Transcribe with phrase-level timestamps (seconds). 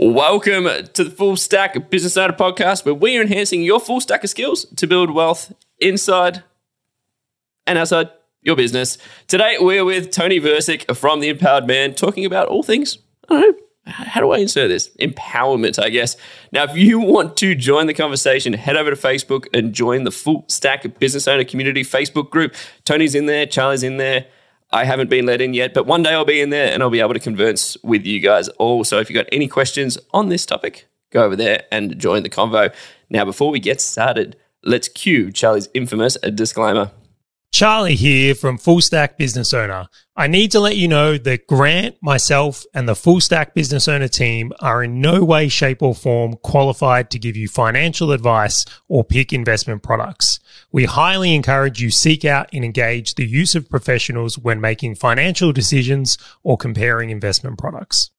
[0.00, 4.22] Welcome to the Full Stack Business Owner Podcast, where we are enhancing your full stack
[4.22, 6.44] of skills to build wealth inside
[7.66, 8.08] and outside
[8.40, 8.96] your business.
[9.26, 12.98] Today, we are with Toni Versic from The Empowered Man, talking about all things,
[13.28, 14.88] I don't know, how do I insert this?
[15.00, 16.16] Empowerment, I guess.
[16.52, 20.12] Now, if you want to join the conversation, head over to Facebook and join the
[20.12, 22.54] Full Stack Business Owner Community Facebook group.
[22.84, 24.26] Toni's in there, Charlie's in there.
[24.70, 26.90] I haven't been let in yet, but one day I'll be in there and I'll
[26.90, 28.84] be able to converse with you guys all.
[28.84, 32.28] So if you've got any questions on this topic, go over there and join the
[32.28, 32.74] convo.
[33.08, 36.90] Now, before we get started, let's cue Charlie's infamous disclaimer.
[37.52, 39.88] Charlie here from Full Stack Business Owner.
[40.14, 44.06] I need to let you know that Grant, myself, and the Full Stack Business Owner
[44.06, 49.02] team are in no way, shape, or form qualified to give you financial advice or
[49.02, 50.38] pick investment products.
[50.70, 55.52] We highly encourage you seek out and engage the use of professionals when making financial
[55.52, 58.10] decisions or comparing investment products.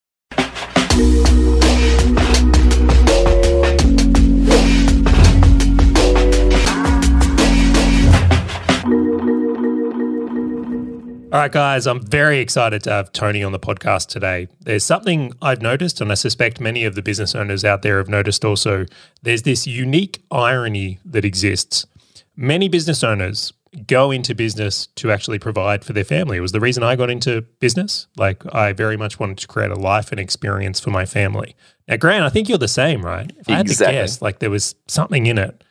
[11.32, 14.48] All right, guys, I'm very excited to have Toni on the podcast today.
[14.62, 18.08] There's something I've noticed, and I suspect many of the business owners out there have
[18.08, 18.84] noticed also.
[19.22, 21.86] There's this unique irony that exists.
[22.34, 23.52] Many business owners
[23.86, 26.38] go into business to actually provide for their family.
[26.38, 28.08] It was the reason I got into business.
[28.16, 31.54] Like, I very much wanted to create a life and experience for my family.
[31.86, 33.30] Now, Grant, I think you're the same, right?
[33.38, 33.94] If I had Exactly.
[33.94, 35.62] to guess, like, there was something in it.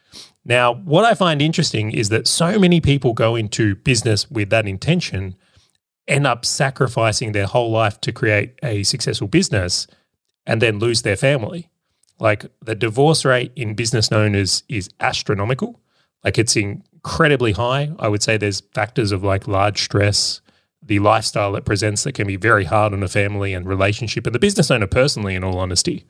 [0.46, 4.66] Now, what I find interesting is that so many people go into business with that
[4.66, 5.36] intention
[6.10, 9.88] end up sacrificing their whole life to create a successful business
[10.46, 11.70] and then lose their family.
[12.20, 15.80] Like the divorce rate in business owners is astronomical.
[16.24, 17.92] Like it's incredibly high.
[18.00, 20.42] I would say there's factors of like large stress,
[20.82, 24.36] the lifestyle it presents that can be very hard on a family and relationship, and
[24.36, 26.06] the business owner personally, in all honesty.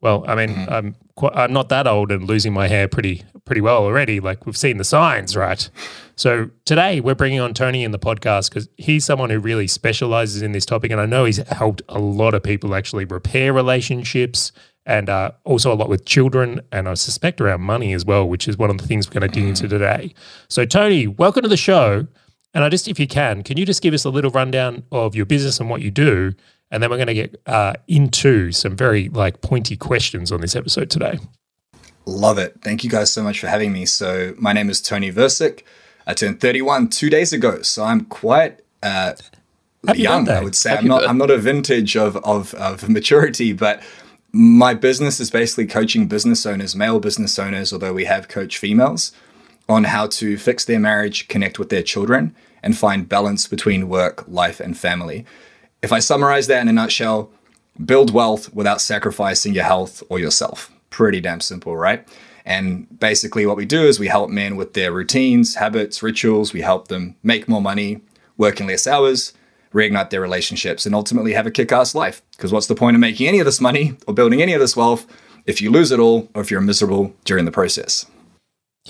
[0.00, 3.60] Well, I mean, I'm quite, I'm not that old and losing my hair pretty pretty
[3.60, 4.20] well already.
[4.20, 5.68] Like we've seen the signs, right?
[6.14, 10.42] So today we're bringing on Toni in the podcast because he's someone who really specializes
[10.42, 14.52] in this topic, and I know he's helped a lot of people actually repair relationships
[14.86, 18.48] and uh, also a lot with children, and I suspect around money as well, which
[18.48, 20.14] is one of the things we're going to dig into today.
[20.48, 22.06] So Toni, welcome to the show.
[22.54, 25.14] And I just, if you can, can you just give us a little rundown of
[25.14, 26.32] your business and what you do?
[26.70, 30.54] And then we're going to get uh, into some very like pointy questions on this
[30.54, 31.18] episode today.
[32.06, 32.56] Love it.
[32.62, 33.84] Thank you guys so much for having me.
[33.86, 35.62] So, my name is Toni Versic.
[36.06, 39.14] I turned 31 two days ago, so I'm quite uh,
[39.94, 40.24] young.
[40.24, 40.38] birthday.
[40.38, 40.94] I would say Happy I'm not.
[41.00, 41.10] birthday.
[41.10, 43.82] I'm not a vintage of, of of maturity, but
[44.32, 49.12] my business is basically coaching business owners, male business owners, although we have coach females,
[49.68, 54.26] on how to fix their marriage, connect with their children, and find balance between work,
[54.28, 55.24] life, and family.
[55.82, 57.30] If I summarize that in a nutshell,
[57.84, 60.72] build wealth without sacrificing your health or yourself.
[60.90, 62.06] Pretty damn simple, right?
[62.44, 66.52] And basically, what we do is we help men with their routines, habits, rituals.
[66.52, 68.00] We help them make more money,
[68.36, 69.34] work in less hours,
[69.72, 72.22] reignite their relationships, and ultimately have a kick ass life.
[72.32, 74.76] Because what's the point of making any of this money or building any of this
[74.76, 75.06] wealth
[75.46, 78.06] if you lose it all or if you're miserable during the process?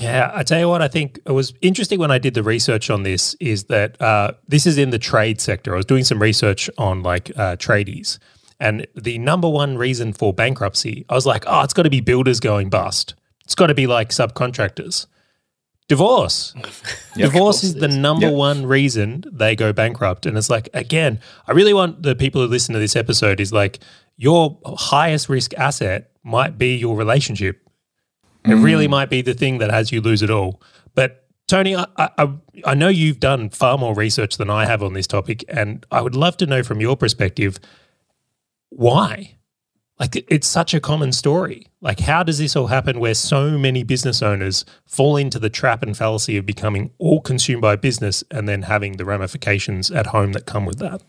[0.00, 2.88] Yeah, I tell you what, I think it was interesting when I did the research
[2.88, 5.74] on this is that uh, this is in the trade sector.
[5.74, 8.18] I was doing some research on like uh, tradies,
[8.60, 12.00] and the number one reason for bankruptcy, I was like, oh, it's got to be
[12.00, 13.14] builders going bust.
[13.44, 15.06] It's got to be like subcontractors.
[15.88, 16.54] Divorce.
[17.16, 18.34] Divorce is the number Yep.
[18.34, 20.26] one reason they go bankrupt.
[20.26, 23.52] And it's like, again, I really want the people who listen to this episode is
[23.54, 23.78] like,
[24.16, 27.62] your highest risk asset might be your relationship.
[28.48, 28.64] It mm.
[28.64, 30.60] really might be the thing that has you lose it all.
[30.94, 32.28] But Toni, I, I,
[32.64, 36.00] I know you've done far more research than I have on this topic, and I
[36.02, 37.58] would love to know from your perspective
[38.70, 39.34] why.
[39.98, 41.66] Like it- it's such a common story.
[41.80, 45.82] Like how does this all happen where so many business owners fall into the trap
[45.82, 50.32] and fallacy of becoming all consumed by business and then having the ramifications at home
[50.32, 51.02] that come with that?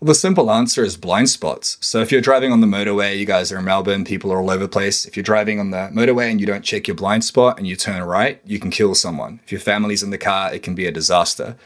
[0.00, 1.78] Well, the simple answer is blind spots.
[1.80, 4.50] So if you're driving on the motorway, you guys are in Melbourne, people are all
[4.50, 5.06] over the place.
[5.06, 7.76] If you're driving on the motorway and you don't check your blind spot and you
[7.76, 9.40] turn right, you can kill someone.
[9.44, 11.56] If your family's in the car, it can be a disaster.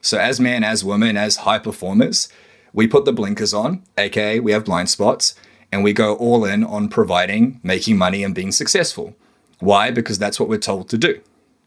[0.00, 2.28] So as men, as women, as high performers,
[2.72, 5.34] we put the blinkers on, aka we have blind spots,
[5.72, 9.14] and we go all in on providing, making money, and being successful.
[9.58, 9.90] Why?
[9.90, 11.20] Because that's what we're told to do.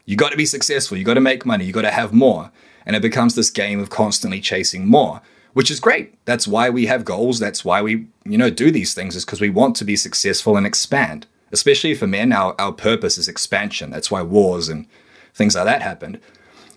[0.04, 0.96] You got to be successful.
[0.96, 1.64] You got to make money.
[1.64, 2.50] You got to have more.
[2.86, 5.20] And it becomes this game of constantly chasing more,
[5.58, 6.14] which is great.
[6.24, 7.40] That's why we have goals.
[7.40, 10.56] That's why we, you know, do these things is because we want to be successful
[10.56, 11.26] and expand.
[11.50, 13.90] Especially for men, our, our purpose is expansion.
[13.90, 14.86] That's why wars and
[15.34, 16.20] things like that happened.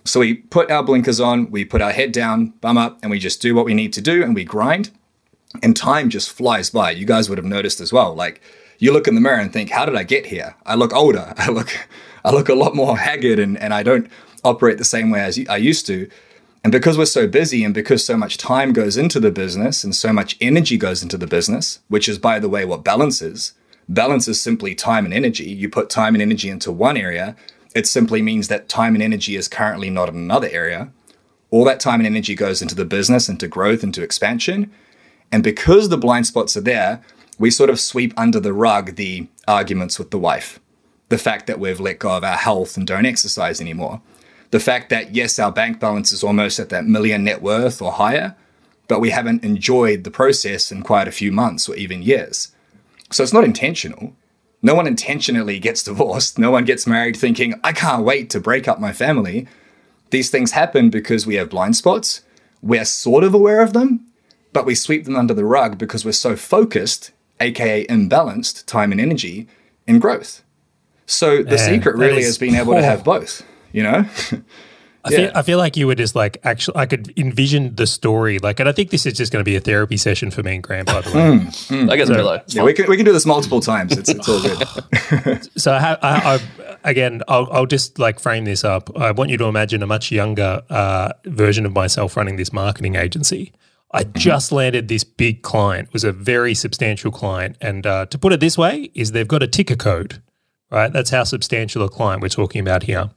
[0.04, 3.20] So we put our blinkers on, we put our head down, bum up, and we
[3.20, 4.90] just do what we need to do and we grind.
[5.62, 6.90] and time just flies by.
[6.90, 8.12] You guys would have noticed as well.
[8.16, 8.40] Like
[8.80, 10.56] you look in the mirror and think, how did I get here?
[10.66, 11.34] I look older.
[11.38, 11.70] I look,
[12.24, 14.10] I look a lot more haggard and, and I don't
[14.42, 16.10] operate the same way as I used to.
[16.64, 19.94] And because we're so busy and because so much time goes into the business and
[19.94, 23.54] so much energy goes into the business, which is, by the way, what balance is,
[23.88, 25.50] balance is simply time and energy.
[25.50, 27.34] You put time and energy into one area,
[27.74, 30.92] it simply means that time and energy is currently not in another area.
[31.50, 34.70] All that time and energy goes into the business, into growth, into expansion.
[35.32, 37.02] And because the blind spots are there,
[37.38, 40.60] we sort of sweep under the rug the arguments with the wife,
[41.08, 44.00] the fact that we've let go of our health and don't exercise anymore
[44.52, 47.90] the fact that, yes, our bank balance is almost at that million net worth or
[47.90, 48.36] higher,
[48.86, 52.52] but we haven't enjoyed the process in quite a few months or even years.
[53.10, 54.14] So it's not intentional.
[54.60, 56.38] No one intentionally gets divorced.
[56.38, 59.48] No one gets married thinking, I can't wait to break up my family.
[60.10, 62.20] These things happen because we have blind spots.
[62.60, 64.06] We're sort of aware of them,
[64.52, 67.10] but we sweep them under the rug because we're so focused,
[67.40, 69.48] aka imbalanced, time and energy
[69.86, 70.42] in growth.
[71.06, 73.42] So the Man, secret really is, is being able to have both
[73.72, 74.04] you know?
[75.04, 75.16] I yeah.
[75.16, 78.60] feel I feel like you were just like actually I could envision the story like
[78.60, 80.62] and I think this is just going to be a therapy session for me and
[80.62, 81.14] Grant by the way.
[81.14, 81.90] mm, mm.
[81.90, 83.96] I guess so, yeah, we can we can do this multiple times.
[83.96, 85.48] It's it's all good.
[85.60, 88.96] so I, have, I, I, again I'll I'll just like frame this up.
[88.96, 92.94] I want you to imagine a much younger uh, version of myself running this marketing
[92.94, 93.52] agency.
[93.92, 94.18] I mm-hmm.
[94.18, 95.88] just landed this big client.
[95.88, 99.28] It was a very substantial client, and uh, to put it this way, is they've
[99.28, 100.22] got a ticker code,
[100.70, 100.90] right?
[100.92, 103.10] That's how substantial a client we're talking about here.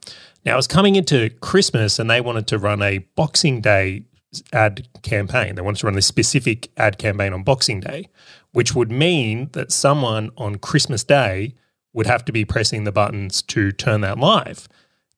[0.46, 4.04] Now, it's coming into Christmas and they wanted to run a Boxing Day
[4.52, 5.56] ad campaign.
[5.56, 8.08] They wanted to run this specific ad campaign on Boxing Day,
[8.52, 11.54] which would mean that someone on Christmas Day
[11.92, 14.68] would have to be pressing the buttons to turn that live.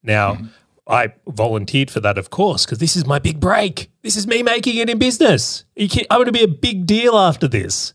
[0.02, 0.46] Now, mm-hmm.
[0.86, 3.90] I volunteered for that, of course, because this is my big break.
[4.02, 5.64] This is me making it in business.
[5.78, 7.92] I'm going to be a big deal after this.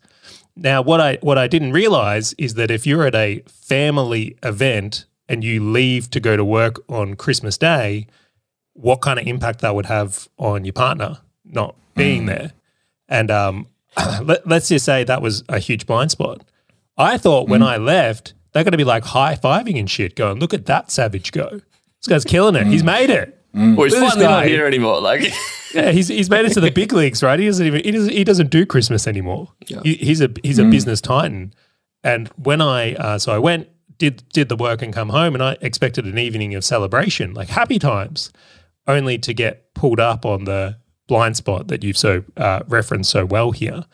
[0.56, 5.06] Now, what I what I didn't realize is that if you're at a family event
[5.27, 8.07] and you leave to go to work on Christmas Day,
[8.73, 12.27] what kind of impact that would have on your partner not being mm.
[12.27, 12.53] there.
[13.07, 13.67] And um,
[14.23, 16.41] let, us just say that was a huge blind spot.
[16.97, 17.51] I thought mm.
[17.51, 20.65] when I left, they're going to be like high fiving and shit, going, look at
[20.65, 21.49] that savage go.
[21.49, 22.65] This guy's killing it.
[22.65, 22.71] Mm.
[22.71, 23.39] He's made it.
[23.55, 23.75] Mm.
[23.75, 24.99] Well, he's finally not here anymore.
[24.99, 25.31] Like,
[25.73, 27.39] yeah, he's he's made it to the big leagues, right?
[27.39, 29.51] He doesn't even he doesn't, he doesn't do Christmas anymore.
[29.67, 29.79] Yeah.
[29.83, 30.71] He, he's a he's a mm.
[30.71, 31.53] business titan.
[32.03, 35.44] And when I uh, so I went did did the work and come home, and
[35.44, 38.31] I expected an evening of celebration, like happy times,
[38.88, 43.25] only to get pulled up on the blind spot that you've so uh, referenced so
[43.25, 43.86] well here.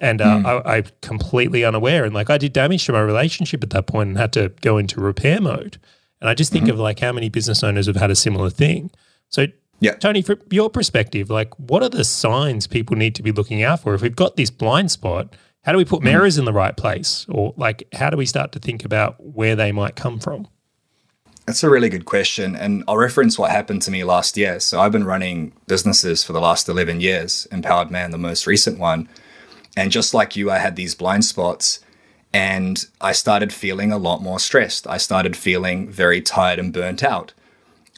[0.00, 0.64] And uh, mm.
[0.64, 4.10] I, I completely unaware, and like I did damage to my relationship at that point,
[4.10, 5.78] and had to go into repair mode.
[6.20, 6.74] And I just think mm-hmm.
[6.74, 8.90] of like how many business owners have had a similar thing.
[9.28, 9.46] So,
[9.80, 9.94] yeah.
[9.94, 13.80] Toni, from your perspective, like what are the signs people need to be looking out
[13.80, 15.34] for if we've got this blind spot?
[15.68, 16.06] How do we put hmm.
[16.06, 17.26] mirrors in the right place?
[17.28, 20.48] Or like how do we start to think about where they might come from?
[21.44, 22.56] That's a really good question.
[22.56, 24.60] And I'll reference what happened to me last year.
[24.60, 28.78] So I've been running businesses for the last 11 years, Empowered Man, the most recent
[28.78, 29.10] one.
[29.76, 31.80] And just like you, I had these blind spots
[32.32, 34.86] and I started feeling a lot more stressed.
[34.86, 37.34] I started feeling very tired and burnt out.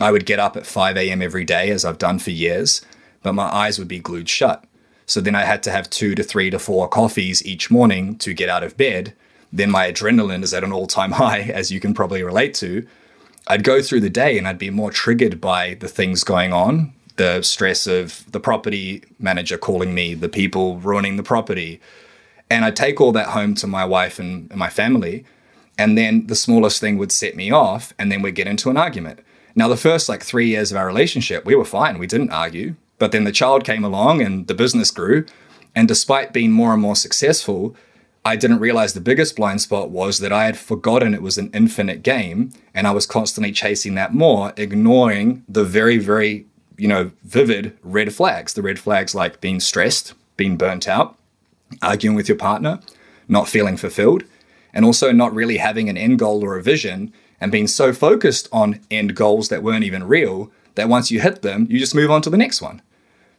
[0.00, 1.22] I would get up at 5 a.m.
[1.22, 2.82] every day, as I've done for years,
[3.22, 4.64] but my eyes would be glued shut.
[5.10, 8.32] So then I had to have two to three to four coffees each morning to
[8.32, 9.12] get out of bed.
[9.52, 12.86] Then my adrenaline is at an all time high, as you can probably relate to.
[13.48, 16.92] I'd go through the day and I'd be more triggered by the things going on
[17.16, 21.80] the stress of the property manager calling me, the people ruining the property.
[22.48, 25.24] And I'd take all that home to my wife and, and my family.
[25.76, 28.76] And then the smallest thing would set me off, and then we'd get into an
[28.76, 29.18] argument.
[29.56, 31.98] Now, the first like three years of our relationship, we were fine.
[31.98, 32.76] We didn't argue.
[33.00, 35.24] But then the child came along and the business grew.
[35.74, 37.74] And despite being more and more successful,
[38.24, 41.50] I didn't realize the biggest blind spot was that I had forgotten it was an
[41.54, 47.10] infinite game and I was constantly chasing that more, ignoring the very, very, you know,
[47.24, 48.52] vivid red flags.
[48.52, 51.16] The red flags like being stressed, being burnt out,
[51.80, 52.80] arguing with your partner,
[53.28, 54.24] not feeling fulfilled,
[54.74, 58.46] and also not really having an end goal or a vision and being so focused
[58.52, 62.10] on end goals that weren't even real that once you hit them, you just move
[62.10, 62.82] on to the next one.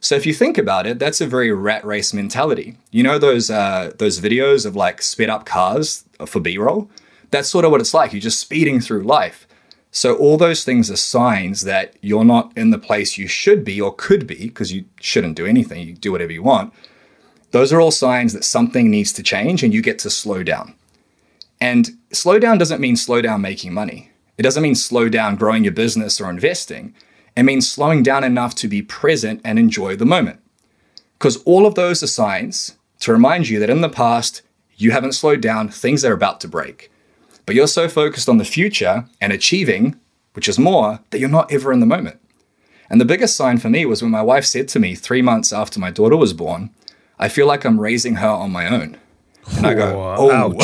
[0.02, 2.76] So if you think about it, that's a very rat race mentality.
[2.90, 6.90] You know those uh, those videos of like sped up cars for B-roll?
[7.30, 8.12] That's sort of what it's like.
[8.12, 9.46] You're just speeding through life.
[9.92, 13.80] So all those things are signs that you're not in the place you should be
[13.80, 15.86] or could be because you shouldn't do anything.
[15.86, 16.74] You do whatever you want.
[17.52, 20.74] Those are all signs that something needs to change and you get to slow down.
[21.60, 24.10] And slow down doesn't mean slow down making money.
[24.36, 26.92] It doesn't mean slow down growing your business or investing.
[27.36, 30.40] It means slowing down enough to be present and enjoy the moment.
[31.18, 34.42] Because all of those are signs to remind you that in the past,
[34.76, 36.90] you haven't slowed down, things are about to break.
[37.46, 39.96] But you're so focused on the future and achieving,
[40.34, 42.18] which is more, that you're not ever in the moment.
[42.90, 45.52] And the biggest sign for me was when my wife said to me three months
[45.52, 46.70] after my daughter was born,
[47.18, 48.98] I feel like I'm raising her on my own.
[49.56, 50.56] And I go, Oh,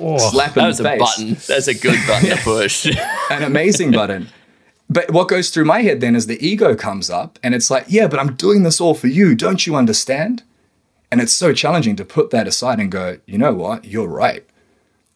[0.00, 1.00] oh, slap in That was the a face.
[1.00, 1.28] button.
[1.48, 2.86] That's a good button to push.
[3.30, 4.28] An amazing button.
[4.92, 7.86] But what goes through my head then is the ego comes up and it's like,
[7.88, 9.34] yeah, but I'm doing this all for you.
[9.34, 10.42] Don't you understand?
[11.10, 13.86] And it's so challenging to put that aside and go, you know what?
[13.86, 14.44] You're right.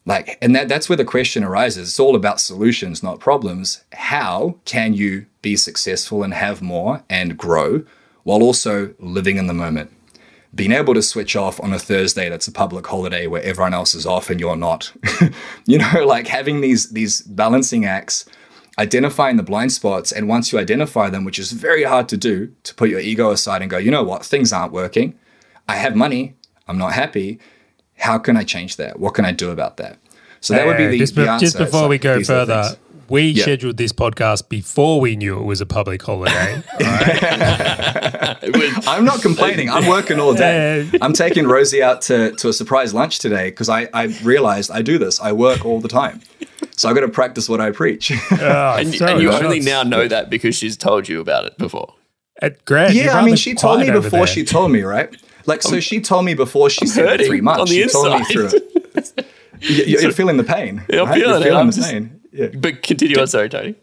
[0.06, 1.88] Like, and that, that's where the question arises.
[1.88, 3.84] It's all about solutions, not problems.
[3.92, 7.84] How can you be successful and have more and grow
[8.22, 9.92] while also living in the moment?
[10.54, 13.94] Being able to switch off on a Thursday that's a public holiday where everyone else
[13.94, 14.90] is off and you're not.
[15.66, 18.24] you know, like having these these balancing acts,
[18.78, 22.52] identifying the blind spots, and once you identify them, which is very hard to do,
[22.62, 25.18] to put your ego aside and go, you know what, things aren't working.
[25.68, 26.34] I have money,
[26.68, 27.40] I'm not happy
[27.98, 28.98] how can I change that?
[28.98, 29.98] What can I do about that?
[30.40, 31.46] So that would be the, just, the answer.
[31.46, 32.78] just before we go these are the further.
[33.08, 33.42] We Yeah.
[33.42, 36.62] scheduled this podcast before we knew it was a public holiday.
[36.80, 38.36] Was-
[38.86, 39.70] I'm not complaining.
[39.70, 40.88] I'm working all day.
[41.00, 44.82] I'm taking Rosie out to, to a surprise lunch today because I, I realized I
[44.82, 45.20] do this.
[45.20, 46.20] I work all the time.
[46.76, 48.12] So I've got to practice what I preach.
[48.38, 49.44] Oh, and, so and you shots.
[49.44, 51.94] only now know that because she's told you about it before.
[52.42, 54.26] Uh, Grant, yeah, I mean, she told me before there.
[54.26, 55.14] she told me, right?
[55.46, 57.70] Like, so she told me before she said the hurting three months.
[57.70, 59.26] the She told me through it.
[59.60, 60.82] You- You're feeling the pain.
[60.88, 61.20] Yeah, I'm right?
[61.22, 61.56] feeling You're it.
[61.56, 62.15] I'm the just- pain.
[62.36, 62.48] Yeah.
[62.48, 63.74] But continue on, sorry, Toni.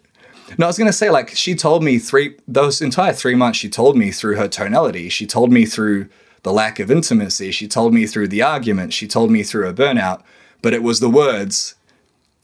[0.57, 3.57] No, I was going to say, like, she told me three, those entire three months,
[3.57, 5.10] she told me through her tonality.
[5.10, 6.10] She told me through
[6.43, 7.51] the lack of intimacy.
[7.51, 8.93] She told me through the argument.
[8.93, 10.22] She told me through her burnout.
[10.62, 11.75] But it was the words,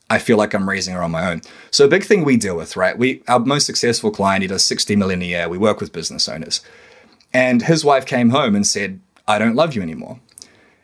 [0.09, 1.41] I feel like I'm raising her on my own.
[1.69, 2.97] So, a big thing we deal with, right?
[2.97, 5.49] We, our most successful client, he does 60 million a year.
[5.49, 6.61] We work with business owners.
[7.31, 10.19] And his wife came home and said, I don't love you anymore.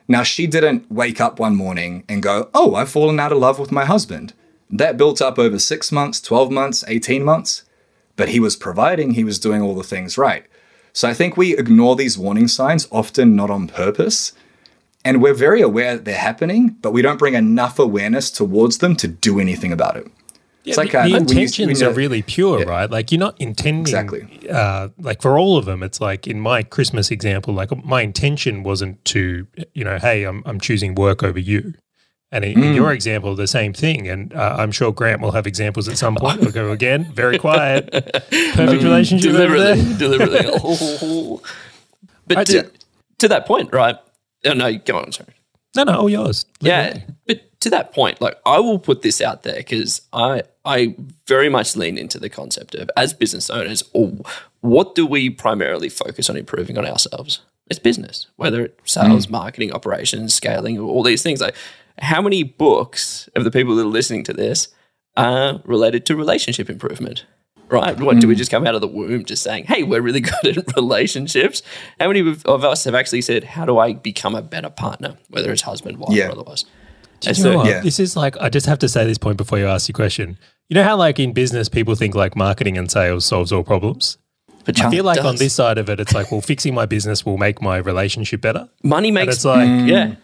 [0.08, 3.58] Now, she didn't wake up one morning and go, Oh, I've fallen out of love
[3.58, 4.34] with my husband.
[4.78, 7.64] That built up over six months, 12 months, 18 months.
[8.18, 10.46] But he was providing, he was doing all the things right.
[10.94, 14.32] So I think we ignore these warning signs, often not on purpose.
[15.04, 18.96] And we're very aware that they're happening, but we don't bring enough awareness towards them
[18.98, 20.08] to do anything about it.
[20.64, 22.90] it's like the, uh, the when you- intentions when are really pure, right?
[22.90, 24.50] Like you're not intending Exactly.
[24.50, 28.64] Uh, like for all of them, it's like in my Christmas example, like my intention
[28.64, 31.76] wasn't to, you know, hey, I'm I'm choosing work over you.
[32.36, 32.76] And in, Mm.
[32.76, 34.10] your example, the same thing.
[34.10, 36.42] And uh, I'm sure Grant will have examples at some point.
[36.42, 41.40] We'll go again, very quiet, perfect relationship over deliberately, deliberately.
[42.28, 42.72] but I to,
[43.20, 43.96] to that point, right?
[44.44, 45.34] Oh, no, go on, sorry.
[45.78, 46.46] No, no, all yours.
[46.60, 50.96] Yeah, but to that point, like I will put this out there because I I
[51.28, 54.12] very much lean into the concept of as business owners, or
[54.62, 57.42] what do we primarily focus on improving on ourselves?
[57.68, 61.42] It's business, whether it's sales, marketing, operations, scaling, all these things.
[61.42, 61.56] Like,
[62.00, 64.70] how many books of the people that are listening to this
[65.18, 67.26] are related to relationship improvement?
[67.68, 68.00] Right?
[68.00, 68.38] What do we hmm.
[68.38, 71.64] just come out of the womb just saying, "Hey, we're really good at relationships"?
[72.00, 75.18] How many of of us have actually said, "How do I become a better partner?"
[75.30, 76.28] Whether it's husband, wife, Yeah.
[76.28, 76.66] or otherwise.
[77.22, 77.68] Do And you know so- what?
[77.68, 77.80] Yeah.
[77.80, 80.38] This is like I just have to say this point before you ask your question.
[80.70, 84.18] You know how like in business people think like marketing and sales solves all problems?
[84.66, 87.24] But I feel like on this side of it, it's like, well, fixing my business
[87.24, 88.68] will make my relationship better.
[88.84, 89.88] money And makes it's like, hmm.
[89.88, 90.16] yeah.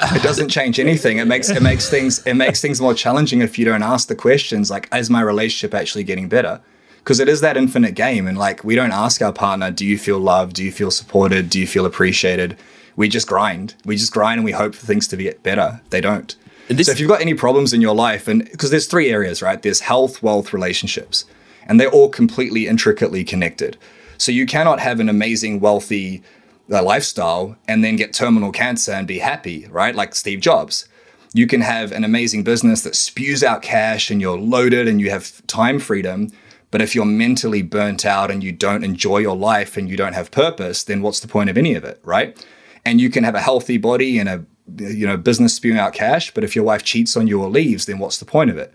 [0.00, 1.18] It doesn't change anything.
[1.18, 4.14] It makes it makes things it makes things more challenging if you don't ask the
[4.14, 6.60] questions like, is my relationship actually getting better?
[6.98, 9.96] Because it is that infinite game, and like we don't ask our partner, do you
[9.98, 10.54] feel loved?
[10.56, 11.48] Do you feel supported?
[11.50, 12.56] Do you feel appreciated?
[12.96, 13.74] We just grind.
[13.84, 15.80] We just grind and we hope for things to get better.
[15.90, 16.34] They don't.
[16.68, 19.40] This- so if you've got any problems in your life, and because there's three areas,
[19.40, 19.62] right?
[19.62, 21.24] There's health, wealth, relationships,
[21.66, 23.78] and they're all completely intricately connected.
[24.18, 26.22] So you cannot have an amazing, wealthy
[26.70, 29.94] uh, lifestyle and then get terminal cancer and be happy, right?
[29.94, 30.88] Like Steve Jobs.
[31.34, 35.10] You can have an amazing business that spews out cash and you're loaded and you
[35.10, 36.30] have time freedom.
[36.70, 40.14] But if you're mentally burnt out and you don't enjoy your life and you don't
[40.14, 42.46] have purpose, then what's the point of any of it, right?
[42.84, 44.44] And you can have a healthy body and a
[44.76, 47.86] you know business spewing out cash, but if your wife cheats on you or leaves,
[47.86, 48.72] then what's the point of it?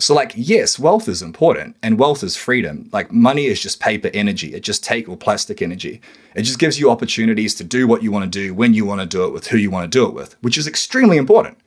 [0.00, 2.88] So like yes, wealth is important and wealth is freedom.
[2.92, 4.54] Like money is just paper energy.
[4.54, 6.00] It just take or plastic energy.
[6.36, 9.00] It just gives you opportunities to do what you want to do when you want
[9.00, 11.58] to do it with who you want to do it with, which is extremely important.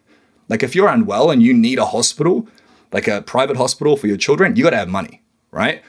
[0.47, 2.47] Like if you're unwell and you need a hospital,
[2.93, 5.21] like a private hospital for your children, you got to have money,
[5.51, 5.83] right?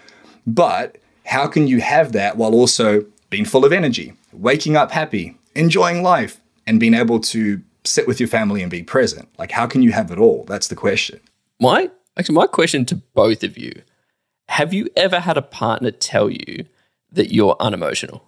[0.44, 5.36] But how can you have that while also being full of energy, waking up happy,
[5.54, 9.28] enjoying life, and being able to sit with your family and be present?
[9.38, 10.44] Like how can you have it all?
[10.48, 11.20] That's the question.
[11.60, 13.82] My actually my question to both of you:
[14.48, 16.66] Have you ever had a partner tell you
[17.10, 18.24] that you're unemotional?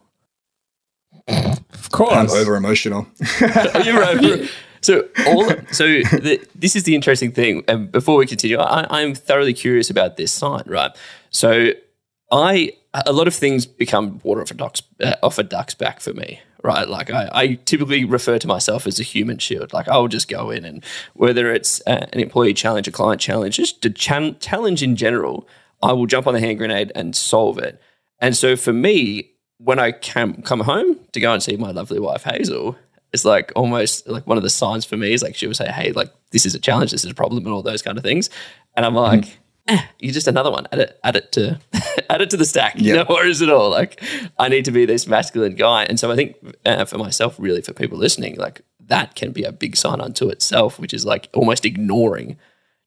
[1.28, 2.12] Of course.
[2.12, 3.06] I'm over emotional.
[4.84, 7.64] So all so the, this is the interesting thing.
[7.66, 10.92] And before we continue, I, I'm thoroughly curious about this sign, right?
[11.30, 11.70] So
[12.30, 16.00] I a lot of things become water off a duck's uh, off a duck's back
[16.00, 16.88] for me, right?
[16.88, 19.72] Like I, I typically refer to myself as a human shield.
[19.72, 23.56] Like I'll just go in and whether it's uh, an employee challenge, a client challenge,
[23.56, 25.46] just a chan- challenge in general,
[25.82, 27.80] I will jump on the hand grenade and solve it.
[28.18, 32.00] And so for me, when I come come home to go and see my lovely
[32.00, 32.76] wife Hazel,
[33.12, 35.70] it's like almost like one of the signs for me is like she will say,
[35.70, 38.02] "Hey, like this is a challenge, this is a problem," and all those kind of
[38.02, 38.30] things.
[38.74, 39.20] And I'm like.
[39.20, 39.36] Mm
[39.68, 40.66] eh, you're just another one.
[40.72, 41.60] Add it, add it to,
[42.10, 42.74] add it to the stack.
[42.76, 42.94] Yeah.
[43.04, 43.70] No worries at all.
[43.70, 44.02] Like
[44.38, 47.60] I need to be this masculine guy, and so I think uh, for myself, really,
[47.60, 51.28] for people listening, like that can be a big sign unto itself, which is like
[51.32, 52.36] almost ignoring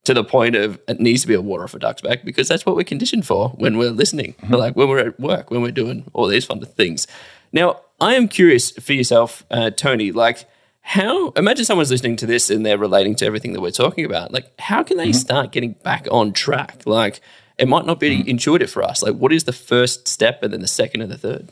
[0.05, 2.47] to the point of it needs to be a water off a duck's back because
[2.47, 4.53] that's what we're conditioned for when we're listening, mm-hmm.
[4.53, 7.07] like when we're at work, when we're doing all these fun things.
[7.51, 10.47] Now, I am curious for yourself, uh, Toni, like
[10.87, 14.31] how imagine someone's listening to this and they're relating to everything that we're talking about.
[14.31, 15.19] Like how can they mm-hmm.
[15.19, 16.83] start getting back on track?
[16.85, 17.19] Like
[17.57, 18.29] it might not be mm-hmm.
[18.29, 19.03] intuitive for us.
[19.03, 21.51] Like what is the first step and then the second and the third?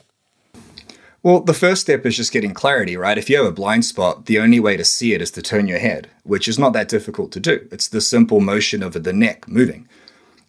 [1.22, 3.18] Well the first step is just getting clarity right?
[3.18, 5.68] If you have a blind spot the only way to see it is to turn
[5.68, 7.68] your head which is not that difficult to do.
[7.74, 9.90] It's the simple motion of the neck moving.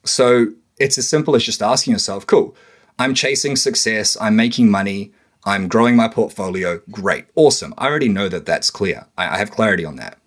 [0.05, 2.55] So it's as simple as just asking yourself cool
[2.99, 5.13] i'm chasing success i'm making money
[5.47, 6.81] I'm growing my portfolio.
[6.91, 7.27] Great.
[7.37, 7.73] Awesome.
[7.79, 9.07] I already know that that's clear.
[9.17, 10.19] I, have clarity on that.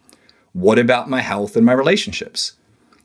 [0.53, 2.53] What about my health and my relationships?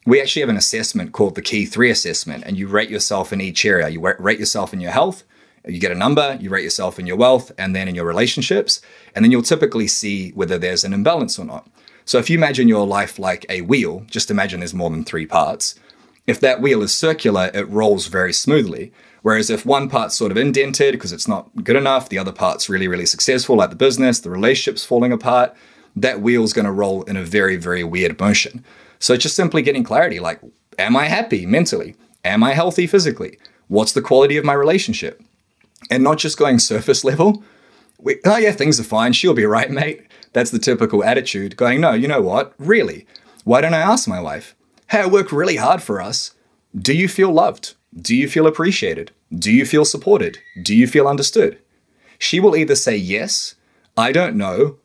[0.06, 3.40] We actually have an assessment called the Key 3 assessment, and you rate yourself in
[3.40, 3.88] each area.
[3.88, 5.24] You rate yourself in your health,
[5.66, 8.80] you get a number, you rate yourself in your wealth, and then in your relationships,
[9.14, 11.68] and then you'll typically see whether there's an imbalance or not.
[12.04, 15.26] So if you imagine your life like a wheel, just imagine there's more than three
[15.26, 15.74] parts.
[16.26, 18.92] If that wheel is circular, it rolls very smoothly.
[19.24, 22.68] Whereas if one part's sort of indented because it's not good enough, the other part's
[22.68, 25.56] really, really successful, like the business, the relationship's falling apart,
[25.96, 28.62] that wheel's going to roll in a very, very weird motion.
[28.98, 30.40] So just simply getting clarity like,
[30.78, 31.96] am I happy mentally?
[32.22, 33.38] Am I healthy physically?
[33.68, 35.22] What's the quality of my relationship?
[35.90, 37.42] And not just going surface level.
[37.98, 39.14] We, oh, yeah, things are fine.
[39.14, 40.02] She'll be right, mate.
[40.34, 41.56] That's the typical attitude.
[41.56, 42.52] Going, no, you know what?
[42.58, 43.06] Really?
[43.44, 44.54] Why don't I ask my wife?
[44.90, 46.34] Hey, I work really hard for us.
[46.76, 47.74] Do you feel loved?
[48.00, 49.12] Do you feel appreciated?
[49.36, 50.38] Do you feel supported?
[50.60, 51.58] Do you feel understood?
[52.18, 53.54] She will either say yes,
[53.96, 54.78] I don't know.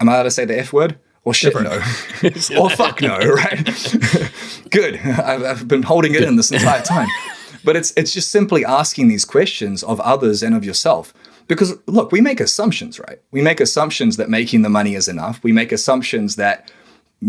[0.00, 0.98] Am I allowed to say the F word?
[1.24, 1.80] Or shit no.
[2.58, 4.32] or fuck no, right?
[4.70, 4.96] Good.
[4.98, 7.08] I've, I've been holding it in this entire time.
[7.64, 11.14] But it's it's just simply asking these questions of others and of yourself.
[11.48, 13.20] Because look, we make assumptions, right?
[13.30, 15.42] We make assumptions that making the money is enough.
[15.42, 16.70] We make assumptions that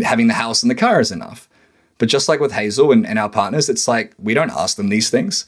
[0.02, 1.48] having the house and the car is enough.
[1.98, 4.88] But just like with Hazel and, and our partners, it's like we don't ask them
[4.88, 5.46] these things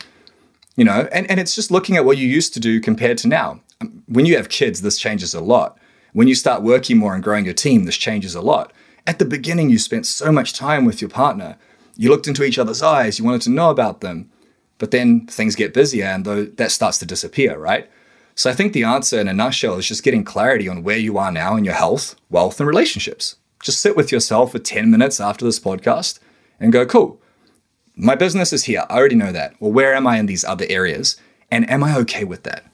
[0.78, 1.08] you know?
[1.10, 3.60] And, and it's just looking at what you used to do compared to now.
[3.80, 5.76] Um, when you have kids this changes a lot.
[6.12, 8.72] When you start working more and growing your team this changes a lot.
[9.06, 11.58] At the beginning you spent so much time with your partner.
[11.96, 13.18] You looked into each other's eyes.
[13.18, 14.30] You wanted to know about them.
[14.78, 17.90] But then things get busier and that starts to disappear right?
[18.36, 21.18] So i think the answer in a nutshell is just getting clarity on where you
[21.18, 23.34] are now in your health wealth and relationships.
[23.60, 26.20] Just sit with yourself for 10 minutes after this podcast
[26.60, 27.20] and go cool
[27.98, 28.84] my business is here.
[28.88, 29.54] I already know that.
[29.60, 31.16] Well, where am I in these other areas?
[31.50, 32.64] And am I okay with that?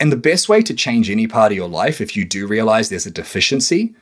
[0.00, 2.88] And the best way to change any part of your life, if you do realize
[2.88, 3.94] there's a deficiency,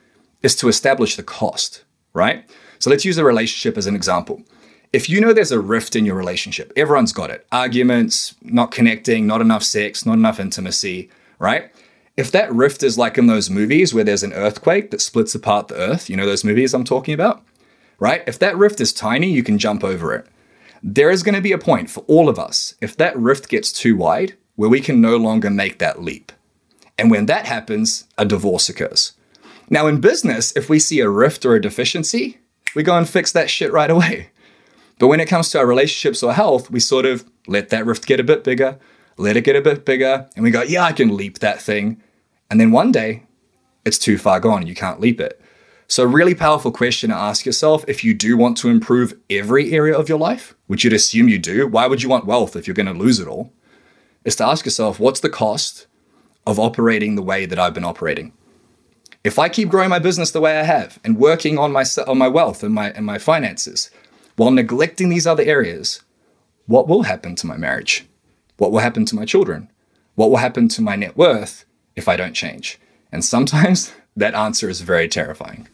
[0.43, 2.49] is to establish the cost, right?
[2.79, 4.43] So let's use a relationship as an example.
[4.93, 9.27] If you know there's a rift in your relationship, everyone's got it arguments, not connecting,
[9.27, 11.71] not enough sex, not enough intimacy, right?
[12.17, 15.69] If that rift is like in those movies where there's an earthquake that splits apart
[15.69, 17.43] the earth, you know those movies I'm talking about?
[18.03, 18.25] Right?
[18.27, 20.27] If that rift is tiny, you can jump over it.
[20.83, 23.73] There is going to be a point for all of us, if that rift gets
[23.73, 26.33] too wide, where we can no longer make that leap.
[26.99, 29.13] And when that happens, a divorce occurs.
[29.71, 32.39] Now, in business, if we see a rift or a deficiency,
[32.75, 34.31] we go and fix that shit right away.
[34.99, 38.07] But when it comes to our relationships or health, we sort of let that rift
[38.07, 38.81] get a bit bigger,
[39.17, 42.03] let it get a bit bigger, and we go, yeah, I can leap that thing.
[42.51, 43.23] And then one day,
[43.85, 45.41] it's too far gone you can't leap it.
[45.93, 49.95] So, really powerful question to ask yourself if you do want to improve every area
[49.95, 51.67] of your life, which you'd assume you do.
[51.67, 53.53] Why would you want wealth if you're going to lose it all?
[54.25, 55.87] Is to ask yourself, what's the cost
[56.47, 58.33] of operating the way that I've been operating?
[59.23, 62.17] If I keep growing my business the way I have and working on my on
[62.17, 63.91] my wealth and my and my finances
[64.37, 66.01] while neglecting these other areas,
[66.65, 68.07] what will happen to my marriage?
[68.57, 69.71] What will happen to my children?
[70.15, 72.81] What will happen to my net worth if I don't change?
[73.13, 75.69] And sometimes that answer is very terrifying.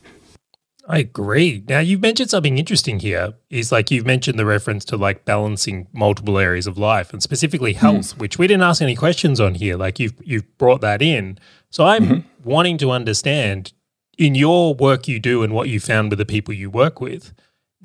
[0.90, 1.62] I agree.
[1.68, 3.34] Now you've mentioned something interesting here.
[3.50, 7.74] Is like you've mentioned the reference to like balancing multiple areas of life and specifically
[7.74, 8.18] health, mm.
[8.18, 9.76] which we didn't ask any questions on here.
[9.76, 11.38] Like you've you've brought that in.
[11.68, 12.48] So I'm mm-hmm.
[12.50, 13.74] wanting to understand
[14.16, 17.34] in your work you do and what you found with the people you work with,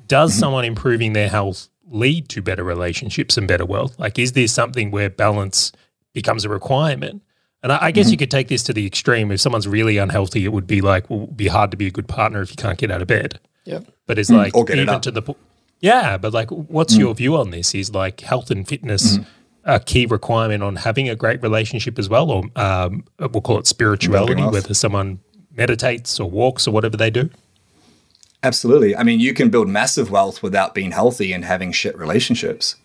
[0.06, 0.40] does mm-hmm.
[0.40, 3.98] someone improving their health lead to better relationships and better wealth?
[3.98, 5.72] Like is there something where balance
[6.14, 7.22] becomes a requirement?
[7.64, 8.12] And I, I guess mm-hmm.
[8.12, 9.32] you could take this to the extreme.
[9.32, 12.06] If someone's really unhealthy, it would be like, well, be hard to be a good
[12.06, 13.40] partner if you can't get out of bed.
[13.64, 13.80] Yeah.
[14.06, 15.38] But it's mm, like even to the point.
[15.80, 16.98] Yeah, but like, what's mm.
[17.00, 17.74] your view on this?
[17.74, 19.26] Is like health and fitness mm.
[19.64, 23.66] a key requirement on having a great relationship as well, or um, we'll call it
[23.66, 25.20] spirituality, whether someone
[25.56, 27.30] meditates or walks or whatever they do.
[28.42, 28.94] Absolutely.
[28.94, 32.76] I mean, you can build massive wealth without being healthy and having shit relationships.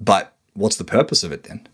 [0.00, 1.66] But what's the purpose of it then?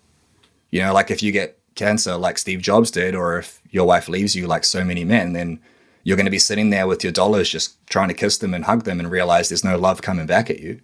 [0.70, 4.08] You know, like if you get cancer like Steve Jobs did, or if your wife
[4.08, 5.60] leaves you like so many men, then
[6.04, 8.64] you're going to be sitting there with your dollars just trying to kiss them and
[8.64, 10.80] hug them and realize there's no love coming back at you.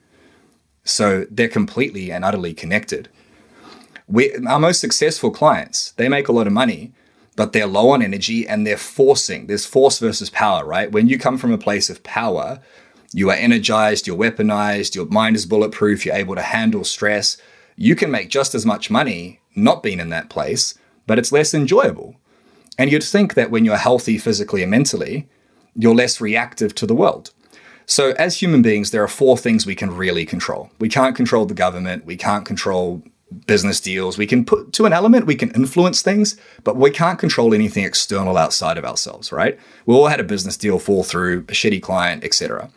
[0.85, 3.09] So they're completely and utterly connected.
[4.07, 6.93] We, our most successful clients, they make a lot of money,
[7.37, 9.47] but they're low on energy and they're forcing.
[9.47, 10.91] There's force versus power, right?
[10.91, 12.61] When you come from a place of power,
[13.13, 17.37] you are energized, you're weaponized, your mind is bulletproof, you're able to handle stress.
[17.77, 20.75] You can make just as much money not been in that place,
[21.07, 22.17] but it's less enjoyable.
[22.79, 25.29] And you'd think that when you're healthy physically and mentally,
[25.75, 27.33] you're less reactive to the world.
[27.87, 30.71] So, as human beings, there are four things we can really control.
[30.79, 33.03] We can't control the government, we can't control
[33.47, 34.17] business deals.
[34.17, 37.85] We can put to an element, we can influence things, but we can't control anything
[37.85, 39.59] external outside of ourselves, right?
[39.87, 42.71] We all had a business deal fall through, a shitty client, etc.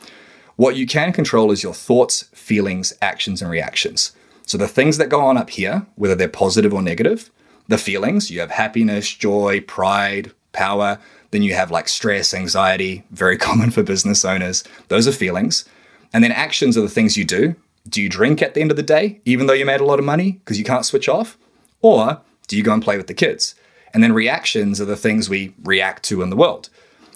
[0.55, 4.11] What you can control is your thoughts, feelings, actions, and reactions.
[4.51, 7.31] So the things that go on up here, whether they're positive or negative,
[7.69, 10.99] the feelings, you have happiness, joy, pride, power.
[11.29, 14.65] Then you have like stress, anxiety, very common for business owners.
[14.89, 15.63] Those are feelings.
[16.11, 17.55] And then actions are the things you do.
[17.87, 19.99] Do you drink at the end of the day, even though you made a lot
[19.99, 21.37] of money because you can't switch off?
[21.81, 23.55] Or do you go and play with the kids?
[23.93, 26.67] And then reactions are the things we react to in the world.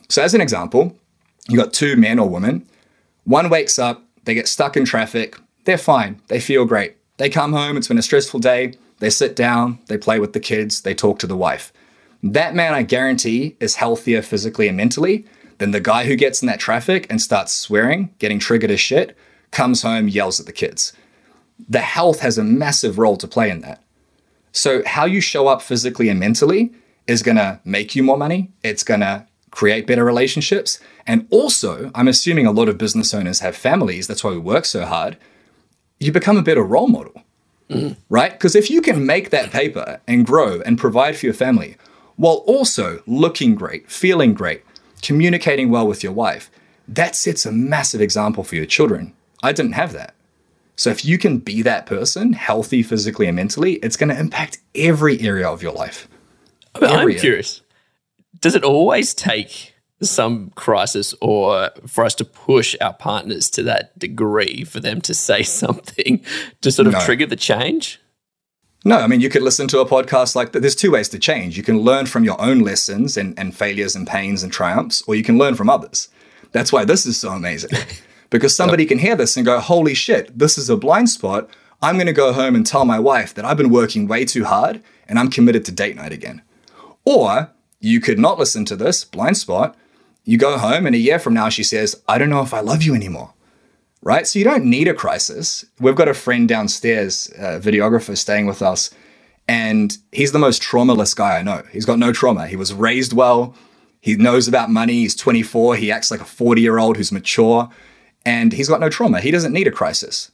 [0.07, 0.97] So, as an example,
[1.49, 2.65] you got two men or women.
[3.25, 6.95] One wakes up, they get stuck in traffic, they're fine, they feel great.
[7.17, 10.39] They come home, it's been a stressful day, they sit down, they play with the
[10.39, 11.71] kids, they talk to the wife.
[12.21, 15.25] That man, I guarantee, is healthier physically and mentally
[15.57, 19.15] than the guy who gets in that traffic and starts swearing, getting triggered as shit,
[19.51, 20.91] comes home, yells at the kids.
[21.69, 23.81] The health has a massive role to play in that.
[24.51, 26.73] So, how you show up physically and mentally
[27.07, 28.51] is to make you more money.
[28.63, 30.79] It's to create better relationships.
[31.07, 34.07] And also, I'm assuming a lot of business owners have families.
[34.07, 35.17] That's why we work so hard
[35.99, 37.23] you become a better role model,
[37.69, 37.95] mm.
[38.09, 38.31] right?
[38.31, 41.77] Because if you can make that paper and grow and provide for your family
[42.15, 44.63] while also looking great, feeling great,
[45.01, 46.49] communicating well with your wife,
[46.87, 49.13] that sets a massive example for your children.
[49.43, 50.13] I didn't have that.
[50.75, 54.59] So if you can be that person, healthy physically and mentally, it's going to impact
[54.73, 56.07] every area of your life.
[56.75, 57.61] I'm curious.
[58.41, 63.97] Does it always take some crisis or for us to push our partners to that
[63.97, 66.23] degree for them to say something
[66.61, 66.99] to sort of no.
[67.01, 67.99] trigger the change?
[68.87, 70.59] No, I mean, you could listen to a podcast like that.
[70.59, 71.57] There's two ways to change.
[71.57, 75.15] You can learn from your own lessons and, and failures and pains and triumphs, or
[75.15, 76.09] you can learn from others.
[76.51, 77.71] That's why this is so amazing.
[78.29, 81.49] because somebody can hear this and go, holy shit, this is a blind spot.
[81.81, 84.45] I'm going to go home and tell my wife that I've been working way too
[84.45, 86.43] hard and I'm committed to date night again.
[87.05, 89.75] Or you could not listen to this blind spot
[90.25, 92.59] you go home, and a year from now, she says, I don't know if I
[92.59, 93.33] love you anymore.
[94.01, 94.27] Right?
[94.27, 95.65] So you don't need a crisis.
[95.79, 98.91] We've got a friend downstairs, a videographer staying with us,
[99.47, 101.63] and he's the most traumaless guy I know.
[101.71, 102.47] He's got no trauma.
[102.47, 103.55] He was raised well.
[104.01, 104.93] He knows about money.
[104.93, 105.77] He's 24.
[105.77, 107.69] He acts like a 40 year old who's mature,
[108.25, 109.21] and he's got no trauma.
[109.21, 110.31] He doesn't need a crisis.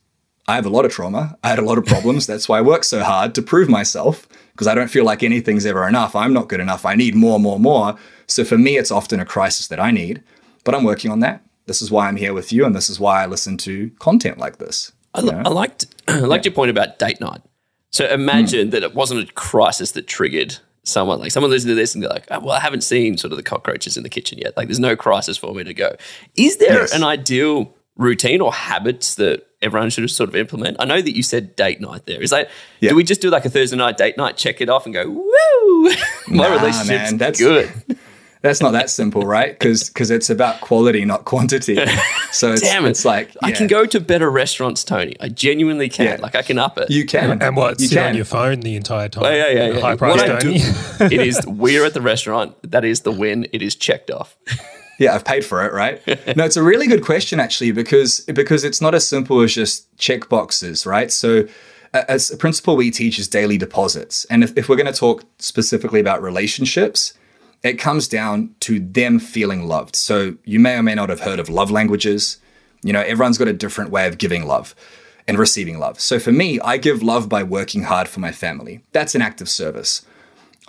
[0.47, 1.37] I have a lot of trauma.
[1.43, 2.27] I had a lot of problems.
[2.27, 4.27] That's why I work so hard to prove myself
[4.61, 6.15] because I don't feel like anything's ever enough.
[6.15, 6.85] I'm not good enough.
[6.85, 7.95] I need more, more, more.
[8.27, 10.21] So for me, it's often a crisis that I need,
[10.63, 11.43] but I'm working on that.
[11.65, 14.37] This is why I'm here with you, and this is why I listen to content
[14.37, 14.91] like this.
[15.15, 16.51] I, I liked I liked yeah.
[16.51, 17.41] your point about date night.
[17.89, 18.71] So imagine mm.
[18.71, 22.11] that it wasn't a crisis that triggered someone like someone listening to this and they're
[22.11, 24.55] like, oh, well, I haven't seen sort of the cockroaches in the kitchen yet.
[24.55, 25.95] Like, there's no crisis for me to go.
[26.35, 26.93] Is there yes.
[26.93, 30.77] an ideal routine or habits that everyone should sort of implement?
[30.79, 32.21] I know that you said date night there.
[32.21, 32.89] Is that yeah.
[32.89, 35.09] do we just do like a Thursday night date night, check it off, and go,
[35.09, 35.83] woo?
[36.27, 37.71] My nah, relationship's man, that's good.
[38.41, 39.57] that's not that simple, right?
[39.57, 41.77] Because because it's about quality, not quantity.
[42.33, 42.91] So it's, Damn it.
[42.91, 43.39] it's like yeah.
[43.49, 45.17] I can go to better restaurants, Toni.
[45.19, 46.05] I genuinely can.
[46.05, 46.15] Yeah.
[46.21, 46.89] Like I can up it.
[46.89, 47.29] You can.
[47.29, 47.81] And, and what?
[47.81, 48.11] You sit can.
[48.11, 49.25] on your phone the entire time.
[49.25, 49.79] yeah, yeah, yeah.
[49.81, 50.61] High price, Toni.
[51.13, 52.55] it is we're at the restaurant.
[52.63, 53.47] That is the win.
[53.51, 54.37] It is checked off.
[55.01, 55.99] Yeah, I've paid for it, right?
[56.37, 59.97] no, it's a really good question actually because because it's not as simple as just
[59.97, 61.11] check boxes, right?
[61.11, 61.47] So
[61.91, 64.25] as a principle we teach is daily deposits.
[64.25, 67.15] And if, if we're going to talk specifically about relationships,
[67.63, 69.95] it comes down to them feeling loved.
[69.95, 72.37] So you may or may not have heard of love languages.
[72.83, 74.75] You know, everyone's got a different way of giving love
[75.27, 75.99] and receiving love.
[75.99, 78.83] So for me, I give love by working hard for my family.
[78.91, 80.05] That's an act of service.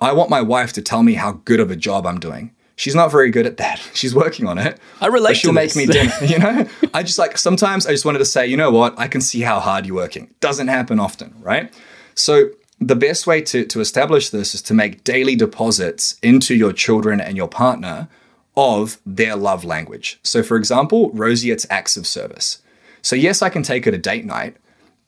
[0.00, 2.54] I want my wife to tell me how good of a job I'm doing.
[2.76, 3.78] She's not very good at that.
[3.94, 4.78] She's working on it.
[5.00, 5.36] I relate.
[5.36, 6.12] She'll make me dinner.
[6.24, 8.98] You know, I just like sometimes I just wanted to say, you know what?
[8.98, 10.34] I can see how hard you're working.
[10.40, 11.72] Doesn't happen often, right?
[12.14, 16.72] So the best way to to establish this is to make daily deposits into your
[16.72, 18.08] children and your partner
[18.56, 20.18] of their love language.
[20.22, 22.60] So, for example, Rosie, it's acts of service.
[23.00, 24.56] So, yes, I can take her to date night,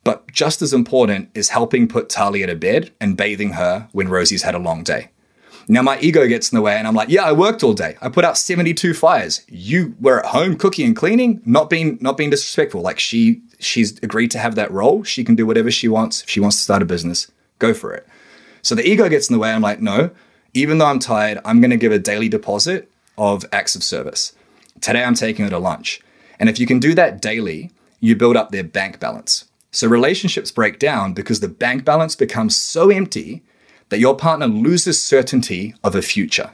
[0.03, 4.42] but just as important is helping put Talia to bed and bathing her when Rosie's
[4.42, 5.11] had a long day.
[5.66, 7.96] Now, my ego gets in the way, and I'm like, yeah, I worked all day.
[8.03, 9.42] I put out 72 fires.
[9.48, 12.83] You were at home cooking and cleaning, not being not being disrespectful.
[12.83, 15.05] Like she she's agreed to have that role.
[15.05, 16.22] She can do whatever she wants.
[16.22, 18.07] If she wants to start a business, go for it.
[18.62, 19.53] So the ego gets in the way.
[19.53, 20.11] I'm like, no,
[20.53, 24.33] even though I'm tired, I'm going to give a daily deposit of acts of service.
[24.81, 26.00] Today, I'm taking her to lunch.
[26.38, 29.46] And if you can do that daily, you build up their bank balance.
[29.70, 33.42] So relationships break down because the bank balance becomes so empty
[33.94, 36.50] that your partner loses certainty of a future.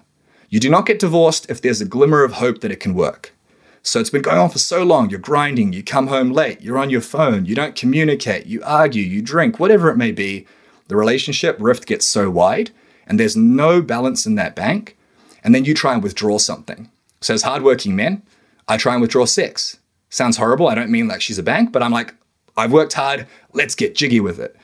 [0.51, 3.33] You do not get divorced if there's a glimmer of hope that it can work.
[3.81, 5.09] So it's been going on for so long.
[5.09, 9.03] You're grinding, you come home late, you're on your phone, you don't communicate, you argue,
[9.03, 10.47] you drink, whatever it may be.
[10.89, 12.73] The relationship rift gets so wide,
[13.07, 14.99] and there's no balance in that bank.
[15.43, 16.91] And then you try and withdraw something.
[17.23, 18.23] So, as hardworking men,
[18.69, 19.79] I try and withdraw sex.
[20.11, 20.69] Sounds horrible.
[20.69, 22.15] I don't mean like she's a bank, but I'm like,
[22.55, 23.27] I've worked hard.
[23.55, 24.55] Let's get jiggy with it.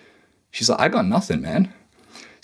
[0.50, 1.72] She's like, I got nothing, man.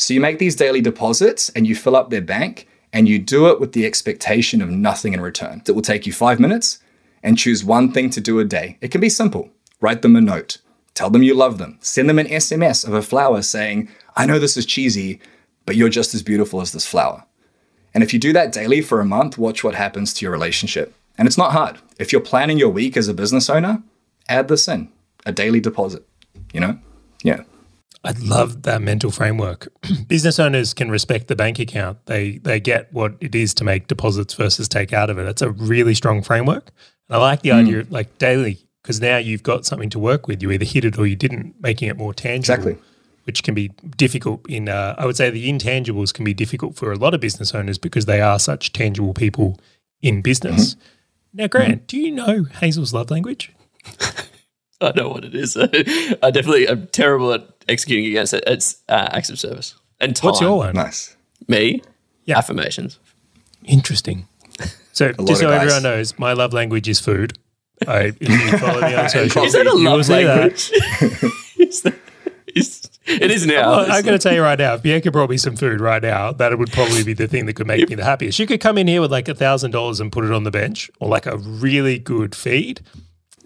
[0.02, 3.46] So you make these daily deposits and you fill up their bank and you do
[3.46, 5.62] it with the expectation of nothing in return.
[5.64, 6.80] It will take you five minutes
[7.22, 8.78] and choose one thing to do a day.
[8.80, 9.50] It can be simple.
[9.80, 10.58] Write them a note.
[10.94, 11.78] Tell them you love them.
[11.82, 15.20] Send them an SMS of a flower saying, I know this is cheesy,
[15.66, 17.24] but you're just as beautiful as this flower.
[17.94, 20.96] And if you do that daily for a month, watch what happens to your relationship.
[21.16, 21.78] And it's not hard.
[22.00, 23.84] If you're planning your week as a business owner,
[24.28, 24.90] add this in
[25.24, 26.04] a daily deposit,
[26.52, 26.80] you know?
[27.22, 27.44] Yeah.
[28.04, 29.68] I love that mental framework.
[30.08, 32.04] Business owners can respect the bank account.
[32.06, 35.22] They they get what it is to make deposits versus take out of it.
[35.24, 36.72] That's a really strong framework.
[37.08, 37.60] And I like the Mm.
[37.60, 40.42] idea of like daily because now you've got something to work with.
[40.42, 42.54] You either hit it or you didn't, making it more tangible.
[42.54, 42.76] Exactly.
[43.24, 44.68] Which can be difficult in.
[44.68, 47.78] Uh, I would say the intangibles can be difficult for a lot of business owners
[47.78, 49.60] because they are such tangible people
[50.00, 50.74] in business.
[50.74, 50.84] Mm-hmm.
[51.34, 53.52] Now, Grant, do you know Hazel's love language?
[54.86, 55.56] I know what it is.
[56.22, 58.42] I definitely am terrible at executing against it.
[58.46, 60.28] It's uh, acts of service and time.
[60.28, 60.74] What's your one?
[60.74, 61.16] Nice.
[61.48, 61.82] Me?
[62.24, 62.38] Yeah.
[62.38, 62.98] Affirmations.
[63.64, 64.26] Interesting.
[64.92, 65.62] So, just so guys.
[65.62, 67.38] everyone knows, my love language is food.
[67.86, 70.70] I, if you follow me on social, Is that a love language?
[71.58, 71.94] is that,
[72.54, 73.70] is, it is now.
[73.70, 76.02] Well, I'm going to tell you right now, if Bianca brought me some food right
[76.02, 78.36] now, that would probably be the thing that could make me the happiest.
[78.36, 80.52] She could come in here with like a thousand dollars and put it on the
[80.52, 82.82] bench, or like a really good feed.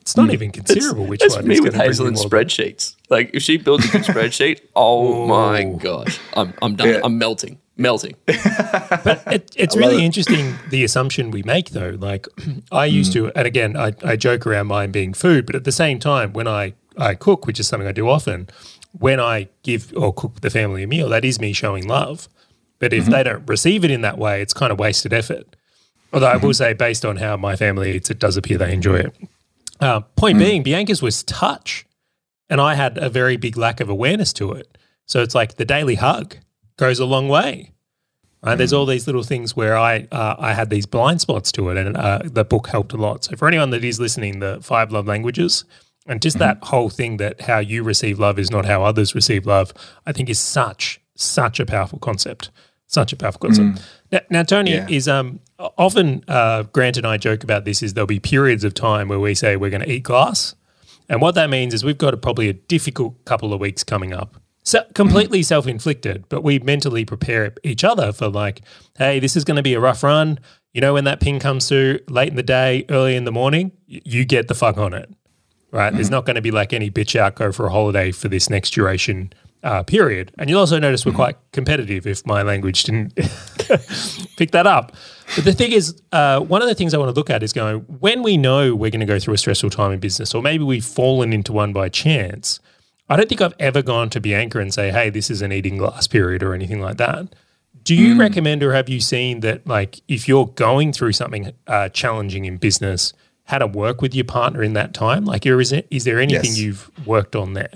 [0.07, 0.35] It's not hmm.
[0.35, 2.95] even considerable which That's one me is with going to bring Hazel and more- spreadsheets.
[3.09, 6.91] Like if she builds a good spreadsheet, oh my gosh, I'm I'm done.
[6.91, 7.01] Yeah.
[7.03, 8.15] I'm melting, melting.
[8.27, 10.05] But it, it's really it.
[10.05, 11.97] interesting the assumption we make though.
[11.99, 12.29] Like
[12.71, 12.95] I hmm.
[12.95, 15.99] used to, and again, I, I joke around mine being food, but at the same
[15.99, 18.49] time, when I, I cook, which is something I do often,
[18.93, 22.29] when I give or cook the family a meal, that is me showing love.
[22.79, 23.13] But if mm-hmm.
[23.13, 25.57] they don't receive it in that way, it's kind of wasted effort.
[26.13, 26.53] Although I will mm-hmm.
[26.53, 29.17] say, based on how my family eats, it does appear they enjoy it.
[29.81, 31.87] Uh, point being, Bianca's was touch,
[32.49, 34.79] and I had a very big lack of awareness to it.
[35.07, 36.37] So it's like the daily hug
[36.77, 37.73] goes a long way.
[38.43, 38.57] Right?
[38.57, 41.77] There's all these little things where I uh, I had these blind spots to it,
[41.77, 43.25] and uh, the book helped a lot.
[43.25, 45.65] So for anyone that is listening, the five love languages,
[46.07, 49.47] and just that whole thing that how you receive love is not how others receive
[49.47, 49.73] love,
[50.07, 52.51] I think is such such a powerful concept.
[52.87, 53.83] Such a powerful concept.
[54.13, 54.87] Now, now, Toni Yeah.
[54.89, 57.83] is um often uh, Grant and I joke about this.
[57.83, 60.55] Is there'll be periods of time where we say we're going to eat glass,
[61.09, 64.13] and what that means is we've got a, probably a difficult couple of weeks coming
[64.13, 64.37] up.
[64.63, 68.63] So completely self-inflicted, but we mentally prepare each other for like,
[68.99, 70.39] hey, this is going to be a rough run.
[70.75, 73.73] You know, when that ping comes through late in the day, early in the morning,
[73.87, 75.09] you get the fuck on it,
[75.71, 75.93] right?
[75.93, 78.51] There's not going to be like any bitch out, go for a holiday for this
[78.51, 79.33] next duration
[79.67, 80.33] uh, period.
[80.39, 83.15] And you'll also notice we're quite competitive if my language didn't
[84.37, 84.95] pick that up.
[85.35, 87.53] But the thing is, uh, one of the things I want to look at is
[87.53, 90.43] going when we know we're going to go through a stressful time in business, or
[90.43, 92.61] maybe we've fallen into one by chance.
[93.09, 95.79] I don't think I've ever gone to Bianca and say, "Hey, this is an eating
[95.79, 97.35] glass period" or anything like that.
[97.83, 101.89] Do you recommend or have you seen that, like, if you're going through something uh,
[101.91, 103.13] challenging in business,
[103.45, 105.25] how to work with your partner in that time?
[105.25, 106.59] Like, is, it, is there anything Yes.
[106.59, 107.71] you've worked on there?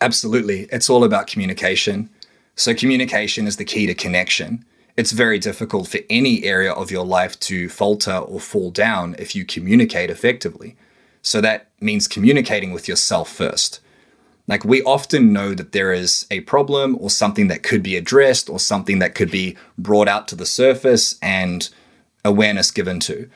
[0.00, 0.62] Absolutely.
[0.72, 2.08] It's all about communication.
[2.56, 4.64] So, communication is the key to connection.
[4.96, 9.34] It's very difficult for any area of your life to falter or fall down if
[9.34, 10.76] you communicate effectively.
[11.22, 13.80] So, that means communicating with yourself first.
[14.48, 18.50] Like, we often know that there is a problem or something that could be addressed
[18.50, 21.68] or something that could be brought out to the surface and
[22.24, 23.30] awareness given to.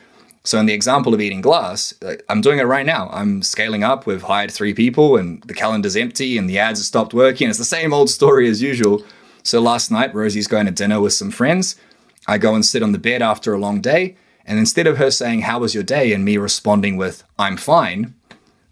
[0.46, 1.94] So, in the example of eating glass,
[2.28, 3.08] I'm doing it right now.
[3.12, 4.06] I'm scaling up.
[4.06, 7.48] We've hired three people, and the calendar's empty, and the ads have stopped working.
[7.48, 9.02] It's the same old story as usual.
[9.42, 11.76] So, last night, Rosie's going to dinner with some friends.
[12.28, 15.10] I go and sit on the bed after a long day, and instead of her
[15.10, 16.12] saying, How was your day?
[16.12, 18.14] and me responding with, I'm fine,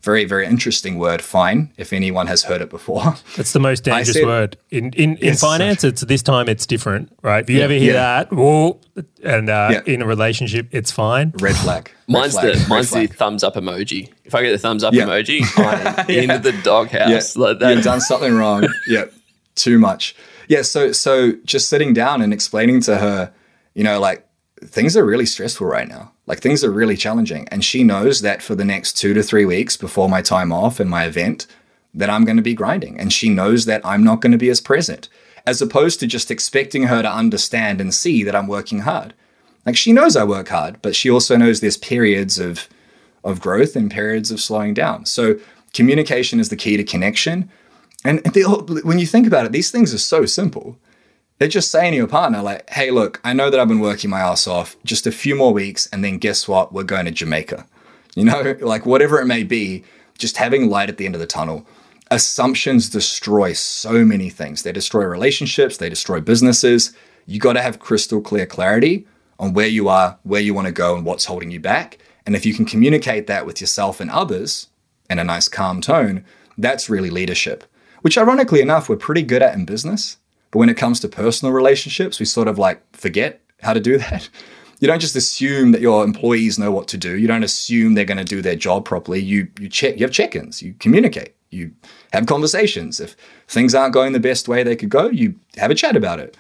[0.03, 3.15] very, very interesting word, fine, if anyone has heard it before.
[3.37, 5.41] it's the most dangerous said- word in in, in Yes.
[5.41, 5.85] finance.
[5.85, 7.43] It's this time it's different, right?
[7.45, 8.25] If you ever hear Yeah.
[8.25, 8.81] that, whoa,
[9.23, 9.81] and uh, Yeah.
[9.95, 11.33] in a relationship, it's fine.
[11.41, 11.91] Red flag.
[11.91, 14.11] Red Mine's flag, the red mine's the thumbs up emoji.
[14.25, 15.05] If I get the thumbs up Yeah.
[15.07, 17.37] emoji, I'm in the doghouse.
[17.37, 17.75] Yeah, Like that.
[17.77, 18.67] You've done something wrong.
[18.89, 19.05] yeah,
[19.55, 20.15] too much.
[20.49, 23.33] Yeah, so so just sitting down and explaining to her,
[23.75, 24.27] you know, like
[24.67, 26.13] things are really stressful right now.
[26.27, 29.45] Like things are really challenging, and she knows that for the next two to three
[29.45, 31.47] weeks before my time off and my event,
[31.95, 34.51] that I'm going to be grinding, and she knows that I'm not going to be
[34.51, 35.09] as present,
[35.47, 39.15] as opposed to just expecting her to understand and see that I'm working hard.
[39.67, 42.69] Like she knows I work hard, but she also knows there's periods of
[43.25, 45.07] of growth and periods of slowing down.
[45.07, 45.39] So
[45.73, 47.51] communication is the key to connection.
[48.05, 50.77] And they when you think about it, these things are so simple.
[51.43, 54.11] They're just saying to your partner, like, hey, look, I know that I've been working
[54.11, 56.73] my ass off just a few more weeks, and then guess what?
[56.73, 57.67] We're going to Jamaica.
[58.15, 59.83] You know, like whatever it may be,
[60.17, 61.67] just having light at the end of the tunnel.
[62.13, 64.63] Assumptions destroy so many things.
[64.63, 66.93] They destroy relationships, they destroy businesses.
[67.27, 69.05] You got to have crystal clear clarity
[69.41, 71.99] on where you are, where you want to go, and what's holding you back.
[72.25, 74.69] And if you can communicate that with yourself and others
[75.11, 76.25] in a nice, calm tone,
[76.57, 77.65] that's really leadership,
[78.03, 80.19] which ironically enough, we're pretty good at in business.
[80.53, 83.99] But when it comes to personal relationships, we sort of like forget how to do
[84.05, 84.29] that.
[84.79, 87.17] You don't just assume that your employees know what to do.
[87.17, 89.21] You don't assume they're going to do their job properly.
[89.21, 91.73] You you check, you have check-ins, you communicate, you
[92.13, 93.01] have conversations.
[93.01, 93.17] If
[93.49, 96.37] things aren't going the best way they could go, you have a chat about it.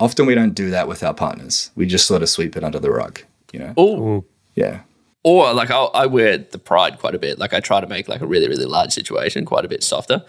[0.00, 1.70] Often we don't do that with our partners.
[1.74, 3.20] We just sort of sweep it under the rug,
[3.52, 3.72] you know?
[3.76, 4.22] Or,
[4.54, 4.80] Yeah.
[5.24, 7.38] or like I'll, I wear the pride quite a bit.
[7.38, 10.24] Like I try to make like a really really large situation quite a bit softer.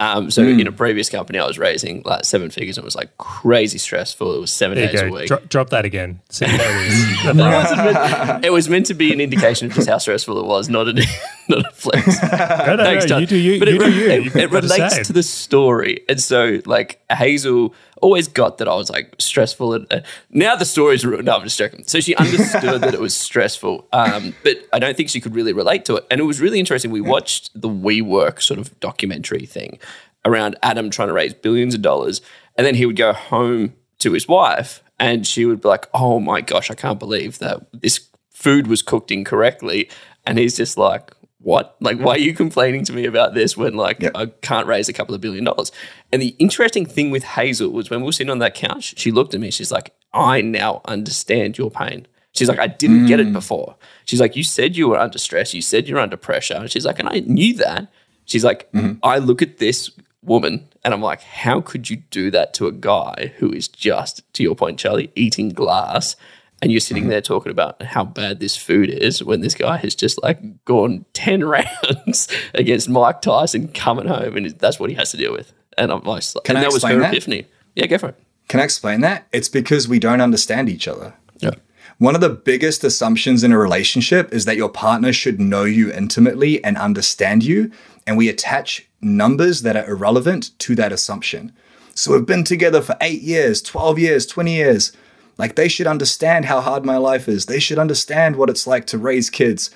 [0.00, 0.58] Um, so Hmm.
[0.58, 3.78] in a previous company, I was raising like seven figures and it was like crazy
[3.78, 4.34] stressful.
[4.34, 5.28] It was seven There days you a week.
[5.28, 6.20] Dro- drop that again.
[6.30, 6.56] See how.
[7.24, 10.46] It wasn't meant- it was meant to be an indication of just how stressful it
[10.46, 10.92] was, not a
[11.48, 12.06] not a flex.
[12.22, 13.20] no, no, Thanks, no, John.
[13.20, 13.58] you do you.
[13.60, 14.10] But you it, do re- you.
[14.10, 17.72] it- it got to relates to the story, and so like Hazel
[18.04, 19.72] always got that I was like stressful.
[19.72, 21.24] And uh, now the story's ruined.
[21.24, 21.84] No, I'm just joking.
[21.84, 25.54] So she understood that it was stressful, um, but I don't think she could really
[25.54, 26.06] relate to it.
[26.10, 26.90] And it was really interesting.
[26.90, 29.78] We watched the WeWork sort of documentary thing
[30.26, 32.20] around Adam trying to raise billions of dollars,
[32.56, 36.20] and then he would go home to his wife, and she would be like, "Oh
[36.20, 39.88] my gosh, I can't believe that this food was cooked incorrectly,"
[40.26, 41.10] and he's just like
[41.44, 41.76] what?
[41.80, 44.12] Like, why are you complaining to me about this when, like, Yep.
[44.14, 45.70] I can't raise a couple of billion dollars?
[46.10, 49.10] And the interesting thing with Hazel was when we were sitting on that couch, she
[49.12, 49.50] looked at me.
[49.50, 52.06] She's like, I now understand your pain.
[52.32, 53.32] She's like, I didn't get it mm.
[53.32, 53.76] before.
[54.06, 55.54] She's like, you said you were under stress.
[55.54, 56.54] You said you're under pressure.
[56.54, 57.88] And she's like, and I knew that.
[58.24, 58.98] She's like, mm-hmm.
[59.02, 59.90] I look at this
[60.22, 64.22] woman and I'm like, how could you do that to a guy who is just,
[64.34, 66.16] to your point, Charlie, eating glass?
[66.64, 67.10] And you're sitting mm-hmm.
[67.10, 71.04] there talking about how bad this food is when this guy has just like gone
[71.12, 75.52] 10 rounds against Mike Tyson coming home and that's what he has to deal with.
[75.76, 77.12] And I'm like, Can and I that was her that?
[77.12, 77.44] epiphany.
[77.74, 78.18] Yeah, go for it.
[78.48, 79.26] Can I explain that?
[79.30, 81.12] It's because we don't understand each other.
[81.40, 81.50] Yeah.
[81.98, 85.92] One of the biggest assumptions in a relationship is that your partner should know you
[85.92, 87.70] intimately and understand you,
[88.06, 91.52] and we attach numbers that are irrelevant to that assumption.
[91.94, 94.92] So we've been together for eight years, 12 years, 20 years.
[95.36, 97.46] Like they should understand how hard my life is.
[97.46, 99.70] They should understand what it's like to raise kids.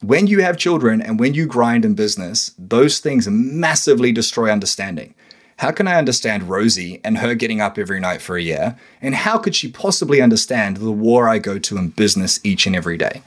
[0.00, 5.14] When you have children and when you grind in business, those things massively destroy understanding.
[5.58, 8.76] How can I understand Rosie and her getting up every night for a year?
[9.00, 12.74] And how could she possibly understand the war I go to in business each and
[12.74, 13.22] every day?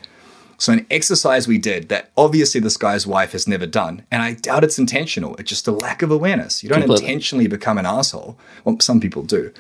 [0.60, 4.34] So, an exercise we did that obviously this guy's wife has never done, and I
[4.34, 5.36] doubt it's intentional.
[5.36, 6.64] It's just a lack of awareness.
[6.64, 7.06] You don't Completely.
[7.06, 8.40] intentionally become an asshole.
[8.66, 9.52] Well, some people do.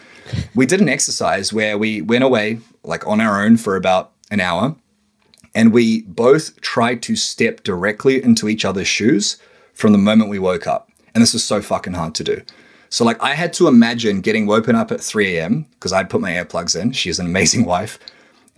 [0.55, 4.39] We did an exercise where we went away, like on our own, for about an
[4.39, 4.75] hour,
[5.53, 9.37] and we both tried to step directly into each other's shoes
[9.73, 10.89] from the moment we woke up.
[11.13, 12.41] And this was so fucking hard to do.
[12.89, 15.65] So like I had to imagine getting woken up at 3 a.m.
[15.71, 16.91] because I'd put my earplugs in.
[16.91, 17.99] She's an amazing wife.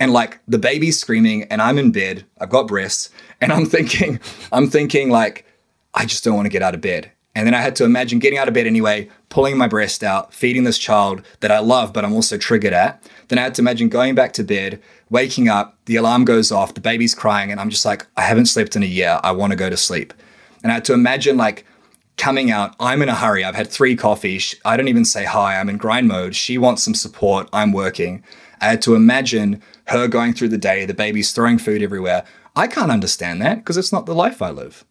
[0.00, 2.24] And like the baby's screaming and I'm in bed.
[2.40, 3.10] I've got breasts.
[3.40, 4.18] And I'm thinking,
[4.50, 5.46] I'm thinking like,
[5.94, 7.12] I just don't want to get out of bed.
[7.34, 10.34] And then I had to imagine getting out of bed anyway, pulling my breast out,
[10.34, 13.02] feeding this child that I love, but I'm also triggered at.
[13.28, 16.74] Then I had to imagine going back to bed, waking up, the alarm goes off,
[16.74, 19.20] the baby's crying, and I'm just like, I haven't slept in a year.
[19.22, 20.12] I want to go to sleep.
[20.64, 21.64] And I had to imagine like
[22.16, 23.44] coming out, I'm in a hurry.
[23.44, 24.54] I've had three coffees.
[24.64, 25.58] I don't even say hi.
[25.58, 26.34] I'm in grind mode.
[26.34, 27.48] She wants some support.
[27.52, 28.24] I'm working.
[28.60, 32.24] I had to imagine her going through the day, the baby's throwing food everywhere.
[32.56, 34.84] I can't understand that because it's not the life I live.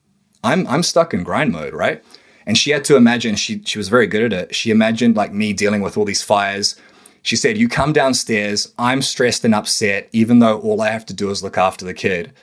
[0.44, 2.04] I'm I'm stuck in grind mode, right?
[2.46, 4.56] And she had to imagine, she, she was very good at it.
[4.56, 6.76] She imagined like me dealing with all these fires.
[7.22, 11.14] She said, You come downstairs, I'm stressed and upset, even though all I have to
[11.14, 12.34] do is look after the kid.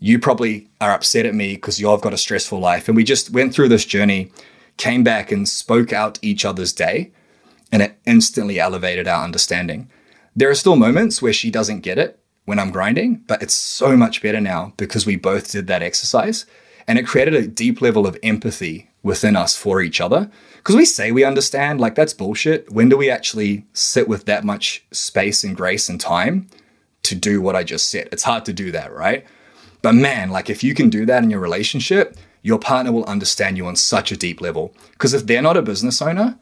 [0.00, 2.88] You probably are upset at me because you've got a stressful life.
[2.88, 4.32] And we just went through this journey,
[4.76, 7.12] came back and spoke out each other's day,
[7.70, 9.88] and it instantly elevated our understanding.
[10.36, 13.96] There are still moments where she doesn't get it when I'm grinding, but it's so
[13.96, 16.44] much better now because we both did that exercise.
[16.86, 20.30] And it created a deep level of empathy within us for each other.
[20.56, 22.70] Because we say we understand, like that's bullshit.
[22.70, 26.48] When do we actually sit with that much space and grace and time
[27.04, 28.08] to do what I just said?
[28.12, 29.24] It's hard to do that, right?
[29.82, 33.56] But man, like if you can do that in your relationship, your partner will understand
[33.56, 34.74] you on such a deep level.
[34.92, 36.38] Because if they're not a business owner,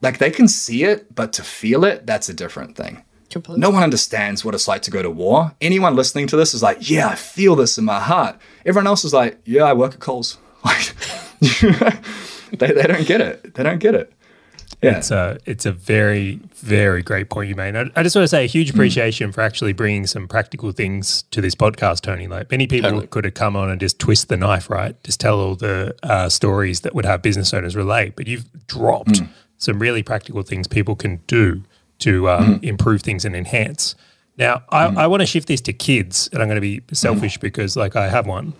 [0.00, 3.04] like they can see it, but to feel it, that's a different thing.
[3.32, 3.60] Completely.
[3.60, 5.52] No one understands what it's like to go to war.
[5.62, 8.36] Anyone listening to this is like, yeah, I feel this in my heart.
[8.66, 10.38] Everyone else is like, yeah, I work at Coles.
[10.64, 10.94] Like,
[12.52, 13.54] they, they don't get it.
[13.54, 14.12] They don't get it.
[14.80, 14.98] Yeah.
[14.98, 17.74] It's a, it's a very, very great point you made.
[17.74, 18.74] I, I just want to say a huge mm.
[18.74, 19.34] appreciation mm.
[19.34, 22.28] for actually bringing some practical things to this podcast, Toni.
[22.28, 23.08] Like many people totally.
[23.08, 24.94] could have come on and just twist the knife, right?
[25.02, 28.14] Just tell all the uh, stories that would have business owners relate.
[28.14, 29.28] But you've dropped mm.
[29.58, 31.64] some really practical things people can do
[32.02, 32.64] to um, mm.
[32.64, 33.94] improve things and enhance.
[34.38, 34.96] Now, I, mm.
[34.96, 37.40] I want to shift this to kids, and I'm going to be selfish mm.
[37.40, 38.54] because, like, I have one.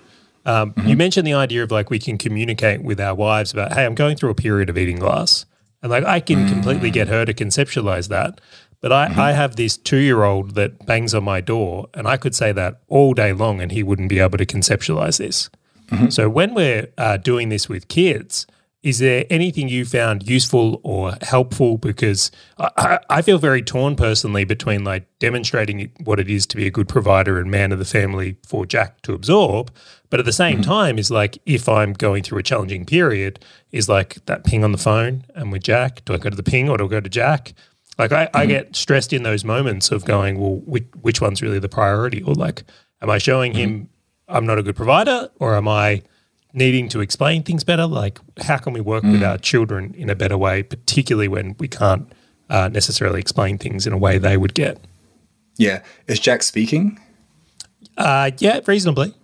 [0.44, 0.88] Um, mm-hmm.
[0.88, 3.94] You mentioned the idea of like we can communicate with our wives about, hey, I'm
[3.94, 5.46] going through a period of eating glass,
[5.82, 8.40] and like I can completely get her to conceptualize that.
[8.80, 9.20] But I, mm-hmm.
[9.20, 12.50] I have this two year old that bangs on my door, and I could say
[12.52, 15.48] that all day long, and he wouldn't be able to conceptualize this.
[15.88, 16.08] Mm-hmm.
[16.08, 18.46] So when we're uh, doing this with kids,
[18.82, 21.78] is there anything you found useful or helpful?
[21.78, 26.66] Because I, I, feel very torn personally between like demonstrating what it is to be
[26.66, 29.70] a good provider and man of the family for Jack to absorb,
[30.10, 30.70] but at the same mm-hmm.
[30.70, 34.72] time is like if I'm going through a challenging period, is like that ping on
[34.72, 37.00] the phone and with Jack, do I go to the ping or do I go
[37.00, 37.54] to Jack?
[37.98, 38.36] Like I, mm-hmm.
[38.36, 42.22] I get stressed in those moments of going, well, which, which one's really the priority?
[42.22, 42.64] Or like,
[43.00, 43.60] am I showing mm-hmm.
[43.60, 43.88] him
[44.28, 46.02] I'm not a good provider or am I
[46.52, 47.86] needing to explain things better?
[47.86, 49.12] Like, how can we work mm.
[49.12, 52.10] with our children in a better way, particularly when we can't
[52.50, 54.78] uh, necessarily explain things in a way they would get?
[55.56, 55.82] Yeah.
[56.06, 57.00] Is Jack speaking?
[57.96, 59.14] Uh, yeah, reasonably.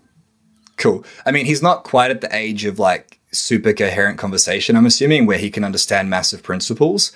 [0.77, 1.05] Cool.
[1.27, 5.27] I mean, he's not quite at the age of like super coherent conversation, I'm assuming,
[5.27, 7.13] where he can understand massive principles.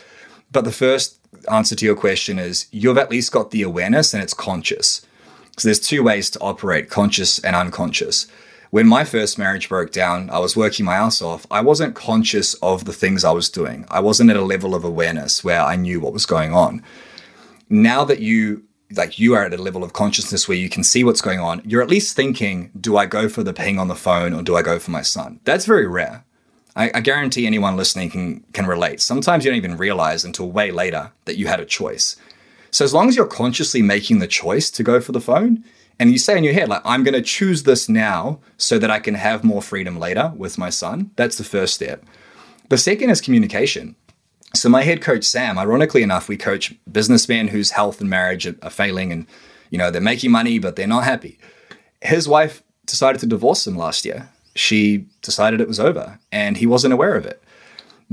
[0.51, 1.19] But the first
[1.51, 5.07] answer to your question is you've at least got the awareness and it's conscious.
[5.57, 8.27] So there's two ways to operate conscious and unconscious
[8.73, 11.47] when my first marriage broke down, I was working my ass off.
[11.51, 13.85] I wasn't conscious of the things I was doing.
[13.91, 16.83] I wasn't at a level of awareness where I knew what was going on.
[17.69, 18.65] Now that you
[18.97, 21.61] like you are at a level of consciousness where you can see what's going on,
[21.67, 24.57] you're at least thinking, do I go for the ping on the phone or do
[24.57, 25.41] I go for my son?
[25.45, 26.25] That's very rare.
[26.75, 29.03] I, I guarantee anyone listening can can relate.
[29.03, 32.17] Sometimes you don't even realize until way later that you had a choice.
[32.71, 35.63] So as long as you're consciously making the choice to go for the phone,
[36.03, 38.91] and you say in your head, like, I'm going to choose this now so that
[38.91, 41.13] I can have more freedom later with my son.
[41.15, 42.05] That's the first step.
[42.71, 43.95] The second is communication.
[44.53, 48.69] So, my head coach, Sam, ironically enough, we coach businessmen whose health and marriage are
[48.69, 49.29] failing and,
[49.71, 51.39] you know, they're making money, but they're not happy.
[52.01, 54.29] His wife decided to divorce him last year.
[54.57, 57.41] She decided it was over and he wasn't aware of it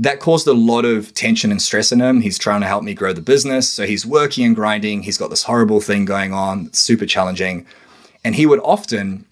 [0.00, 2.22] that caused a lot of tension and stress in him.
[2.22, 3.70] He's trying to help me grow the business.
[3.70, 5.02] So he's working and grinding.
[5.02, 7.66] He's got this horrible thing going on, super challenging.
[8.24, 9.26] And he would often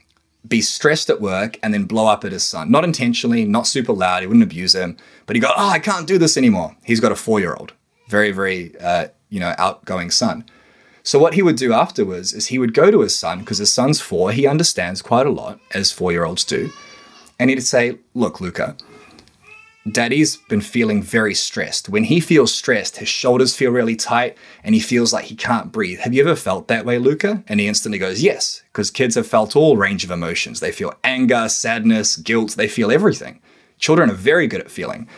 [0.47, 2.71] be stressed at work and then blow up at his son.
[2.71, 4.23] Not intentionally, not super loud.
[4.23, 6.77] He wouldn't abuse him, but he'd go, Oh, I can't do this anymore.
[6.85, 7.73] He's got a four year old,
[8.09, 10.45] very, very, uh, you know, outgoing son.
[11.03, 13.73] So what he would do afterwards is he would go to his son because his
[13.73, 14.31] son's four.
[14.33, 16.71] He understands quite a lot, as four year olds do.
[17.39, 18.77] And he'd say, Look, Luca,
[19.93, 21.89] Daddy's been feeling very stressed.
[21.89, 25.71] When he feels stressed, his shoulders feel really tight and he feels like he can't
[25.71, 26.01] breathe.
[26.01, 27.45] Have you ever felt that way, Luca?
[27.47, 30.61] And he instantly goes, Yes, because kids have felt all range of emotions.
[30.61, 33.41] They feel anger, sadness, guilt, they feel everything.
[33.79, 35.09] Children are very good at feeling.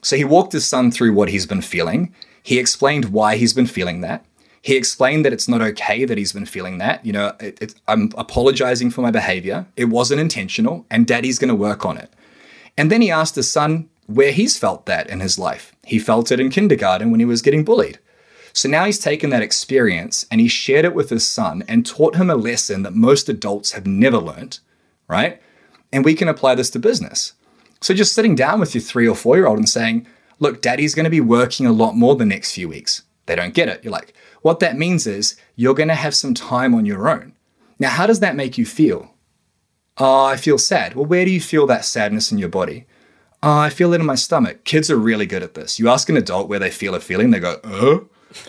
[0.00, 2.14] So he walked his son through what he's been feeling.
[2.42, 4.24] He explained why he's been feeling that.
[4.62, 7.04] He explained that it's not okay that he's been feeling that.
[7.04, 9.66] You know, it, it, I'm apologizing for my behavior.
[9.76, 12.12] It wasn't intentional, and daddy's going to work on it.
[12.78, 15.74] And then he asked his son where he's felt that in his life.
[15.84, 17.98] He felt it in kindergarten when he was getting bullied.
[18.52, 22.16] So now he's taken that experience and he shared it with his son and taught
[22.16, 24.58] him a lesson that most adults have never learned,
[25.08, 25.40] right?
[25.92, 27.32] And we can apply this to business.
[27.80, 30.06] So just sitting down with your three or four year old and saying,
[30.38, 33.02] look, daddy's going to be working a lot more the next few weeks.
[33.26, 33.82] They don't get it.
[33.82, 37.34] You're like, what that means is you're going to have some time on your own.
[37.78, 39.14] Now, how does that make you feel?
[39.98, 40.94] Oh, I feel sad.
[40.94, 42.86] Well, where do you feel that sadness in your body?
[43.42, 44.64] Oh, I feel it in my stomach.
[44.64, 45.78] Kids are really good at this.
[45.78, 47.98] You ask an adult where they feel a feeling, they go, uh,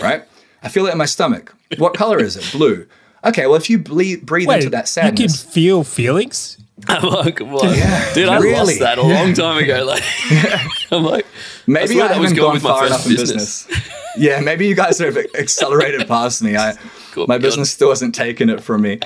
[0.02, 0.24] right?
[0.62, 1.54] I feel it in my stomach.
[1.78, 2.48] What color is it?
[2.52, 2.86] Blue.
[3.26, 6.58] Okay, well, if you ble- breathe Wait, into that you sadness, can feel feelings.
[6.88, 7.76] I'm like, what?
[7.76, 8.54] Yeah, dude, I really?
[8.58, 9.84] lost that a long time ago.
[9.86, 10.04] Like,
[10.92, 11.26] I'm like,
[11.68, 13.66] maybe where I that was haven't going gone with far first enough in business.
[13.68, 13.90] business.
[14.18, 16.56] yeah, maybe you guys have accelerated past me.
[16.58, 16.74] I,
[17.14, 17.42] Cool, my God.
[17.44, 19.00] business still hasn't taken it from me.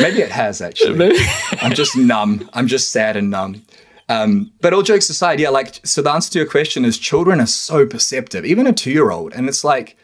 [0.00, 1.16] maybe it has actually.
[1.60, 2.48] I'm just numb.
[2.52, 3.62] I'm just sad and numb.
[4.08, 7.40] Um, but all jokes aside, yeah, like, so the answer to your question is children
[7.40, 9.32] are so perceptive, even a two year old.
[9.32, 9.96] And it's like,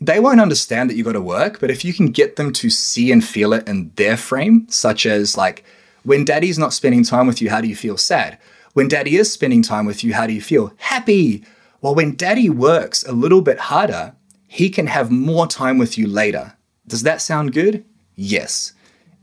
[0.00, 2.70] they won't understand that you got to work, but if you can get them to
[2.70, 5.64] see and feel it in their frame, such as like,
[6.04, 8.38] when daddy's not spending time with you, how do you feel sad?
[8.74, 11.44] When daddy is spending time with you, how do you feel happy?
[11.80, 14.14] Well, when daddy works a little bit harder,
[14.48, 16.54] he can have more time with you later.
[16.86, 17.84] Does that sound good?
[18.14, 18.72] Yes.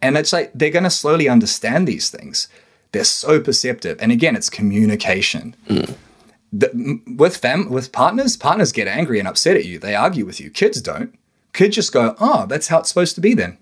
[0.02, 2.48] And it's like they're going to slowly understand these things.
[2.92, 3.98] They're so perceptive.
[4.02, 5.56] And again, it's communication.
[6.54, 9.80] The- with fam with partners, partners get angry and upset at you.
[9.80, 10.50] They argue with you.
[10.50, 11.14] Kids don't.
[11.54, 13.58] Kids just go, "Oh, that's how it's supposed to be." Then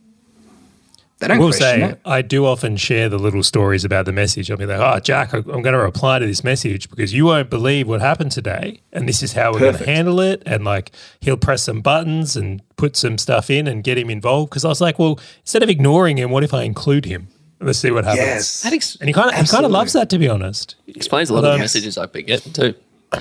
[1.19, 1.99] they don't question say it.
[2.05, 4.49] I do often share the little stories about the message.
[4.49, 7.49] I'll be like, "Oh, Jack, I'm going to reply to this message because you won't
[7.49, 10.91] believe what happened today, and this is how we're going to handle it." And like,
[11.19, 14.49] he'll press some buttons and put some stuff in and get him involved.
[14.49, 17.27] Because I was like, "Well, instead of ignoring him, what if I include him?
[17.62, 18.62] Let's see what happens." Yes.
[18.62, 20.76] That ex- And he kind of he kind of loves that, to be honest.
[20.88, 22.74] explains a lot of Although- the messages I've been getting too.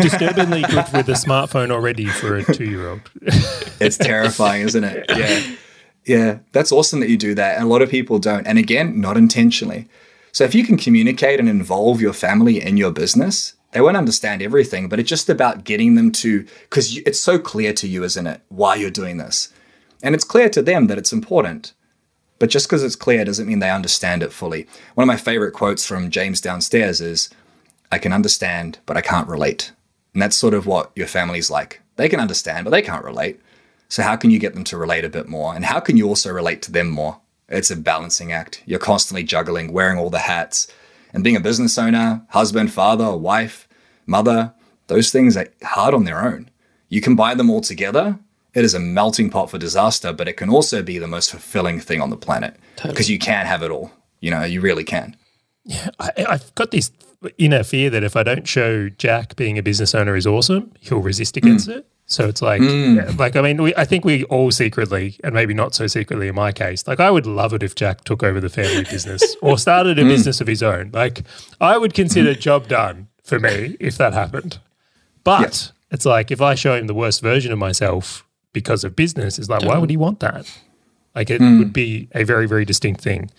[0.00, 3.00] Disturbingly good with a smartphone already for a two-year-old.
[3.80, 5.04] It's terrifying, isn't it?
[5.16, 5.40] Yeah.
[6.04, 6.38] Yeah.
[6.52, 7.56] That's awesome that you do that.
[7.56, 8.46] And a lot of people don't.
[8.46, 9.86] And again, not intentionally.
[10.32, 14.42] So if you can communicate and involve your family in your business, they won't understand
[14.42, 18.26] everything, but it's just about getting them to, because it's so clear to you, isn't
[18.26, 19.52] it, why you're doing this?
[20.02, 21.72] And it's clear to them that it's important.
[22.38, 24.66] But just because it's clear doesn't mean they understand it fully.
[24.94, 27.30] One of my favorite quotes from James downstairs is,
[27.90, 29.72] I can understand, but I can't relate.
[30.14, 31.80] And that's sort of what your family's like.
[31.96, 33.40] They can understand, but they can't relate.
[33.88, 35.54] So, how can you get them to relate a bit more?
[35.54, 37.20] And how can you also relate to them more?
[37.48, 38.62] It's a balancing act.
[38.66, 40.68] You're constantly juggling, wearing all the hats.
[41.12, 43.66] And being a business owner, husband, father, wife,
[44.06, 44.52] mother,
[44.88, 46.50] those things are hard on their own.
[46.90, 48.18] You combine them all together,
[48.58, 51.78] it is a melting pot for disaster, but it can also be the most fulfilling
[51.78, 53.92] thing on the planet because you can have it all.
[54.18, 55.16] You know, you really can.
[56.00, 56.90] I, I've got this
[57.36, 60.98] inner fear that if I don't show Jack being a business owner is awesome, he'll
[60.98, 61.46] resist hmm.
[61.46, 61.86] against it.
[62.06, 62.96] So it's like, hmm.
[62.96, 66.26] yeah, like I mean, we, I think we all secretly, and maybe not so secretly
[66.26, 69.36] in my case, like I would love it if Jack took over the family business
[69.40, 70.08] or started a hmm.
[70.08, 70.90] business of his own.
[70.92, 71.22] Like
[71.60, 74.58] I would consider job done for me if that happened.
[75.22, 79.38] But it's like if I show him the worst version of myself because of business,
[79.38, 80.50] is like, why would he want that?
[81.14, 83.30] Like it would be a very, very distinct thing.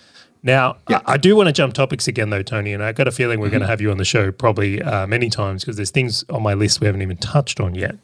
[0.41, 3.11] Now, I, I do want to jump topics again, though, Toni, and I got a
[3.11, 5.91] feeling we're going to have you on the show probably uh, many times because there's
[5.91, 7.95] things on my list we haven't even touched on yet.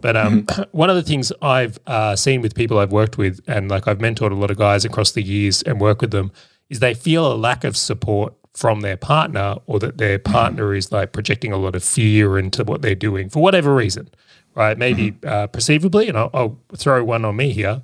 [0.00, 3.68] But um, one of the things I've uh, seen with people I've worked with, and
[3.68, 6.30] like I've mentored a lot of guys across the years and work with them,
[6.68, 10.90] is they feel a lack of support from their partner, or that their partner is
[10.90, 14.10] like projecting a lot of fear into what they're doing for whatever reason,
[14.54, 14.76] right?
[14.76, 17.82] Maybe uh, perceivably, and I'll, I'll throw one on me here.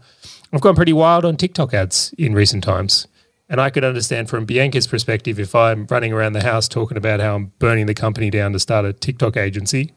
[0.52, 3.06] I've gone pretty wild on TikTok ads in recent times.
[3.48, 7.20] And I could understand from Bianca's perspective if I'm running around the house talking about
[7.20, 9.92] how I'm burning the company down to start a TikTok agency,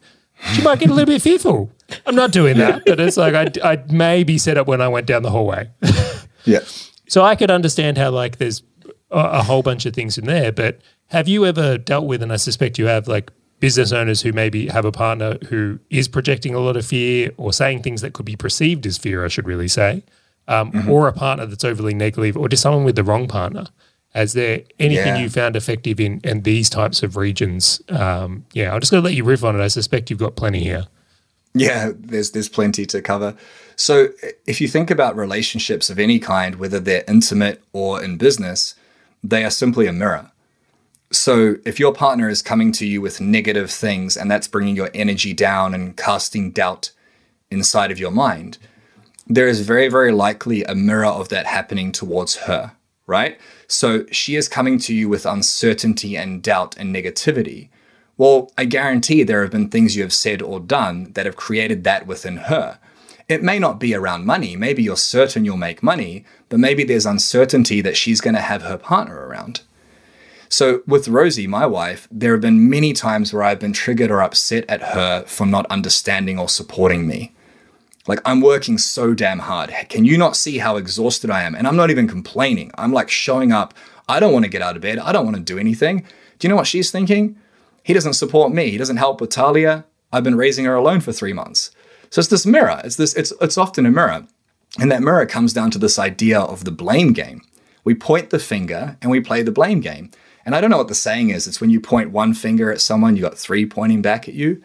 [0.52, 1.70] she might get a little bit fearful.
[2.06, 5.06] I'm not doing that, but it's like I'd, I'd maybe set up when I went
[5.06, 5.70] down the hallway.
[6.44, 6.60] Yeah.
[7.08, 8.62] So I could understand how like there's
[9.10, 10.52] a, a whole bunch of things in there.
[10.52, 14.32] But have you ever dealt with, and I suspect you have, like business owners who
[14.32, 18.12] maybe have a partner who is projecting a lot of fear or saying things that
[18.14, 20.02] could be perceived as fear, I should really say,
[20.48, 23.66] um, or a partner that's overly negative, or just someone with the wrong partner?
[24.14, 25.18] Is there anything Yeah.
[25.18, 27.80] you found effective in, in these types of regions?
[27.88, 29.62] Um, yeah, I'm just going to let you riff on it.
[29.62, 30.86] I suspect you've got plenty here.
[31.54, 33.36] Yeah, there's there's plenty to cover.
[33.76, 34.08] So
[34.46, 38.74] if you think about relationships of any kind, whether they're intimate or in business,
[39.22, 40.29] they are simply a mirror.
[41.12, 44.90] So if your partner is coming to you with negative things and that's bringing your
[44.94, 46.92] energy down and casting doubt
[47.50, 48.58] inside of your mind,
[49.26, 52.72] there is very, very likely a mirror of that happening towards her,
[53.08, 53.40] right?
[53.66, 57.70] So she is coming to you with uncertainty and doubt and negativity.
[58.16, 61.82] Well, I guarantee there have been things you have said or done that have created
[61.84, 62.78] that within her.
[63.28, 64.54] It may not be around money.
[64.54, 68.62] Maybe you're certain you'll make money, but maybe there's uncertainty that she's going to have
[68.62, 69.62] her partner around.
[70.52, 74.20] So, with Rosie, my wife, there have been many times where I've been triggered or
[74.20, 77.32] upset at her for not understanding or supporting me.
[78.08, 79.72] Like, I'm working so damn hard.
[79.88, 81.54] Can you not see how exhausted I am?
[81.54, 82.72] And I'm not even complaining.
[82.76, 83.74] I'm like showing up.
[84.08, 84.98] I don't want to get out of bed.
[84.98, 86.04] I don't want to do anything.
[86.40, 87.38] Do you know what she's thinking?
[87.84, 88.70] He doesn't support me.
[88.70, 89.84] He doesn't help with Talia.
[90.12, 91.70] I've been raising her alone for three months.
[92.10, 92.80] So it's this mirror.
[92.82, 93.14] It's this.
[93.14, 94.26] It's it's often a mirror,
[94.80, 97.42] and that mirror comes down to this idea of the blame game.
[97.84, 100.10] We point the finger and we play the blame game.
[100.44, 101.46] And I don't know what the saying is.
[101.46, 104.62] It's when you point one finger at someone, you got three pointing back at you.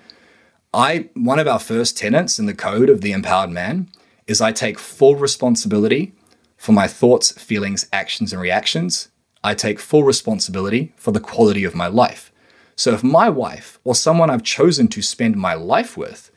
[0.73, 3.89] I one of our first tenets in the code of the empowered man
[4.27, 6.13] is I take full responsibility
[6.57, 9.09] for my thoughts, feelings, actions, and reactions.
[9.43, 12.31] I take full responsibility for the quality of my life.
[12.75, 16.31] So if my wife or someone I've chosen to spend my life with,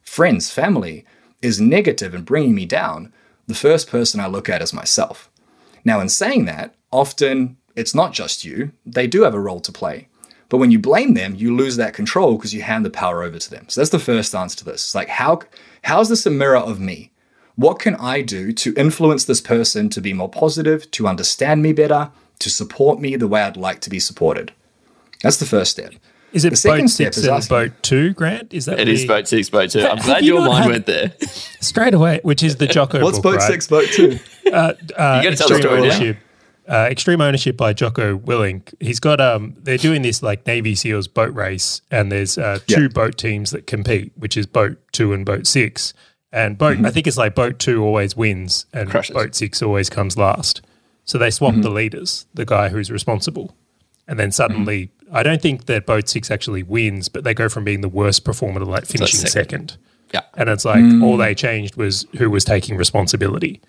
[0.00, 1.04] friends, family,
[1.42, 3.12] is negative and bringing me down,
[3.46, 5.30] the first person I look at is myself.
[5.84, 9.72] Now, in saying that, often it's not just you, they do have a role to
[9.72, 10.08] play.
[10.48, 13.38] But when you blame them, you lose that control because you hand the power over
[13.38, 13.68] to them.
[13.68, 14.84] So that's the first answer to this.
[14.84, 15.40] It's like, how,
[15.84, 17.10] how is this a mirror of me?
[17.56, 21.72] What can I do to influence this person to be more positive, to understand me
[21.72, 22.10] better,
[22.40, 24.52] to support me the way I'd like to be supported?
[25.22, 25.94] That's the first step.
[26.32, 28.54] Is it boat six and asking, boat two, Grant?
[28.54, 29.86] Is that it is boat six, boat two?
[29.86, 31.12] I'm glad you your mind went there
[31.60, 33.00] straight away, which is the Jocko.
[33.02, 33.52] What's book, boat right?
[33.52, 34.18] six, boat two?
[34.46, 36.18] Uh, uh, you got to tell the story now.
[36.68, 38.72] Uh, Extreme Ownership by Jocko Willink.
[38.80, 42.88] He's got um they're doing this like Navy SEALs boat race, and there's uh, two
[42.88, 45.92] boat teams that compete, which is boat two and boat six.
[46.32, 46.86] And boat mm-hmm.
[46.86, 49.14] I think it's like boat two always wins and Crushes.
[49.14, 50.62] boat six always comes last.
[51.04, 51.62] So they swap mm-hmm.
[51.62, 53.54] the leaders, the guy who's responsible.
[54.06, 55.16] And then suddenly mm-hmm.
[55.16, 58.24] I don't think that boat six actually wins, but they go from being the worst
[58.24, 59.72] performer to like finishing so second.
[59.72, 59.82] second.
[60.14, 60.22] Yeah.
[60.34, 61.02] And it's like mm.
[61.02, 63.60] all they changed was who was taking responsibility.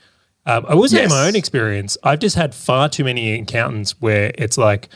[0.46, 1.06] Um, I will say yes.
[1.06, 4.90] in my own experience, I've just had far too many accountants where it's like,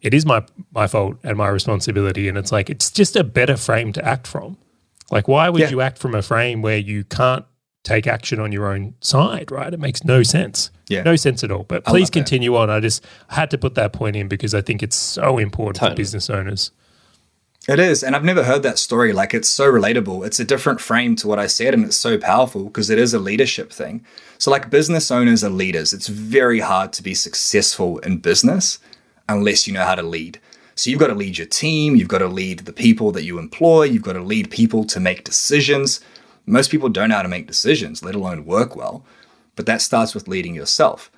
[0.00, 3.56] it is my my fault and my responsibility, and it's like it's just a better
[3.56, 4.56] frame to act from.
[5.10, 5.70] Like, why would yeah.
[5.70, 7.44] you act from a frame where you can't
[7.84, 9.50] take action on your own side?
[9.50, 9.72] Right?
[9.72, 10.70] It makes no sense.
[10.88, 11.62] Yeah, no sense at all.
[11.64, 12.68] But please continue on.
[12.68, 15.94] I just had to put that point in because I think it's so important totally.
[15.94, 16.72] for business owners.
[17.68, 18.02] It is.
[18.02, 19.12] And I've never heard that story.
[19.12, 20.26] Like, it's so relatable.
[20.26, 23.14] It's a different frame to what I said, and it's so powerful because it is
[23.14, 24.04] a leadership thing.
[24.38, 25.92] So, like, business owners are leaders.
[25.92, 28.80] It's very hard to be successful in business
[29.28, 30.40] unless you know how to lead.
[30.74, 33.38] So, you've got to lead your team, you've got to lead the people that you
[33.38, 36.00] employ, you've got to lead people to make decisions.
[36.46, 39.04] Most people don't know how to make decisions, let alone work well.
[39.54, 41.12] But that starts with leading yourself.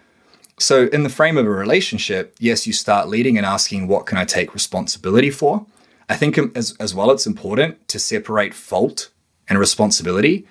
[0.59, 4.19] So, in the frame of a relationship, yes, you start leading and asking, what can
[4.19, 5.65] I take responsibility for?
[6.09, 9.11] I think um, as, as well, it's important to separate fault
[9.49, 10.47] and responsibility.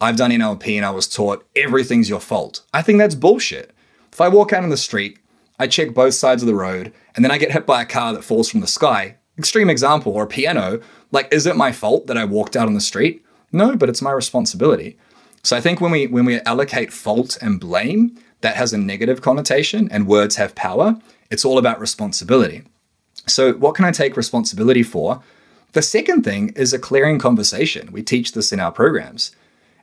[0.00, 2.62] I've done NLP and I was taught everything's your fault.
[2.72, 3.74] I think that's bullshit.
[4.12, 5.18] If I walk out on the street,
[5.58, 8.12] I check both sides of the road, and then I get hit by a car
[8.12, 10.80] that falls from the sky, extreme example, or a piano,
[11.10, 13.24] like, is it my fault that I walked out on the street?
[13.50, 14.98] No, but it's my responsibility.
[15.42, 19.22] So I think when we when we allocate fault and blame, that has a negative
[19.22, 21.00] connotation and words have power.
[21.30, 22.64] It's all about responsibility.
[23.28, 25.22] So, what can I take responsibility for?
[25.72, 27.92] The second thing is a clearing conversation.
[27.92, 29.32] We teach this in our programs.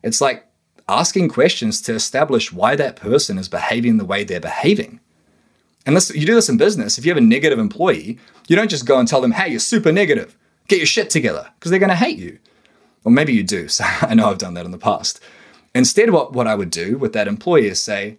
[0.03, 0.47] It's like
[0.87, 4.99] asking questions to establish why that person is behaving the way they're behaving.
[5.85, 6.97] And this, you do this in business.
[6.97, 8.17] If you have a negative employee,
[8.47, 10.35] you don't just go and tell them, hey, you're super negative,
[10.67, 12.39] get your shit together, because they're going to hate you.
[13.03, 13.67] Or maybe you do.
[13.69, 15.19] So I know I've done that in the past.
[15.75, 18.17] Instead, what, what I would do with that employee is say,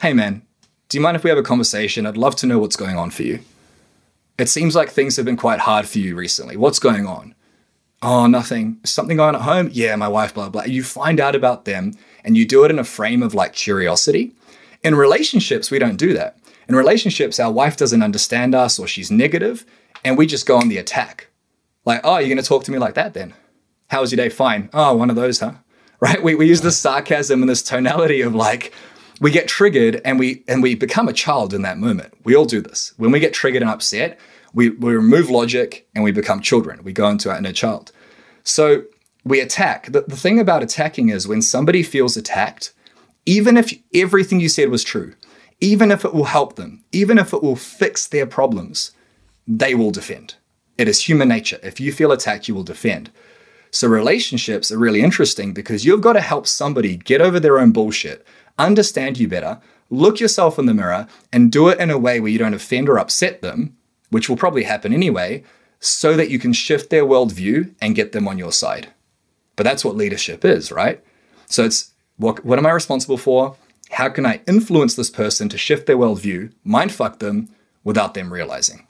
[0.00, 0.42] hey, man,
[0.88, 2.06] do you mind if we have a conversation?
[2.06, 3.40] I'd love to know what's going on for you.
[4.38, 6.56] It seems like things have been quite hard for you recently.
[6.56, 7.34] What's going on?
[8.00, 8.78] Oh, nothing.
[8.84, 9.70] Something going on at home?
[9.72, 10.62] Yeah, my wife, blah, blah.
[10.62, 14.34] You find out about them and you do it in a frame of like curiosity.
[14.84, 16.38] In relationships, we don't do that.
[16.68, 19.66] In relationships, our wife doesn't understand us or she's negative
[20.04, 21.28] and we just go on the attack.
[21.84, 23.34] Like, oh, you're going to talk to me like that then?
[23.88, 24.28] How was your day?
[24.28, 24.70] Fine.
[24.72, 25.54] Oh, one of those, huh?
[26.00, 26.22] Right?
[26.22, 28.72] We, we use this sarcasm and this tonality of like,
[29.20, 32.14] we get triggered and we and we become a child in that moment.
[32.24, 32.92] We all do this.
[32.96, 34.18] When we get triggered and upset,
[34.54, 36.82] we, we remove logic and we become children.
[36.82, 37.92] We go into our inner child.
[38.44, 38.84] So
[39.24, 39.92] we attack.
[39.92, 42.72] The, the thing about attacking is when somebody feels attacked,
[43.26, 45.14] even if everything you said was true,
[45.60, 48.92] even if it will help them, even if it will fix their problems,
[49.46, 50.36] they will defend.
[50.76, 51.58] It is human nature.
[51.62, 53.10] If you feel attacked, you will defend.
[53.70, 57.72] So relationships are really interesting because you've got to help somebody get over their own
[57.72, 58.26] bullshit,
[58.58, 62.30] understand you better, look yourself in the mirror, and do it in a way where
[62.30, 63.76] you don't offend or upset them,
[64.10, 65.44] which will probably happen anyway,
[65.80, 68.88] so that you can shift their worldview and get them on your side.
[69.56, 71.02] But that's what leadership is, right?
[71.46, 73.56] So it's what, what am I responsible for?
[73.90, 77.48] How can I influence this person to shift their worldview, mindfuck them
[77.84, 78.86] without them realizing?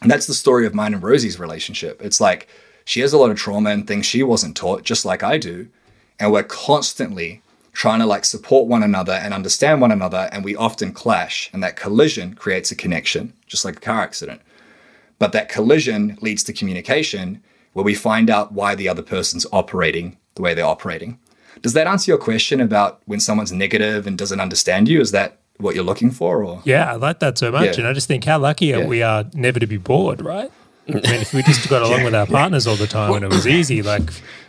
[0.00, 2.00] And that's the story of mine and Rosie's relationship.
[2.02, 2.48] It's like
[2.84, 5.68] she has a lot of trauma and things she wasn't taught, just like I do.
[6.18, 7.42] And we're constantly
[7.72, 10.28] trying to like support one another and understand one another.
[10.32, 11.48] And we often clash.
[11.52, 14.40] And that collision creates a connection, just like a car accident.
[15.18, 17.42] But that collision leads to communication
[17.72, 21.18] where we find out why the other person's operating the way they're operating.
[21.62, 25.00] Does that answer your question about when someone's negative and doesn't understand you?
[25.00, 26.44] Is that what you're looking for?
[26.44, 27.80] Or yeah, I like that so much, Yeah.
[27.80, 28.86] and I just think how lucky Yeah.
[28.86, 30.50] we are never to be bored, right?
[30.88, 33.28] I mean, if we just got along with our partners all the time and it
[33.30, 34.08] was easy, like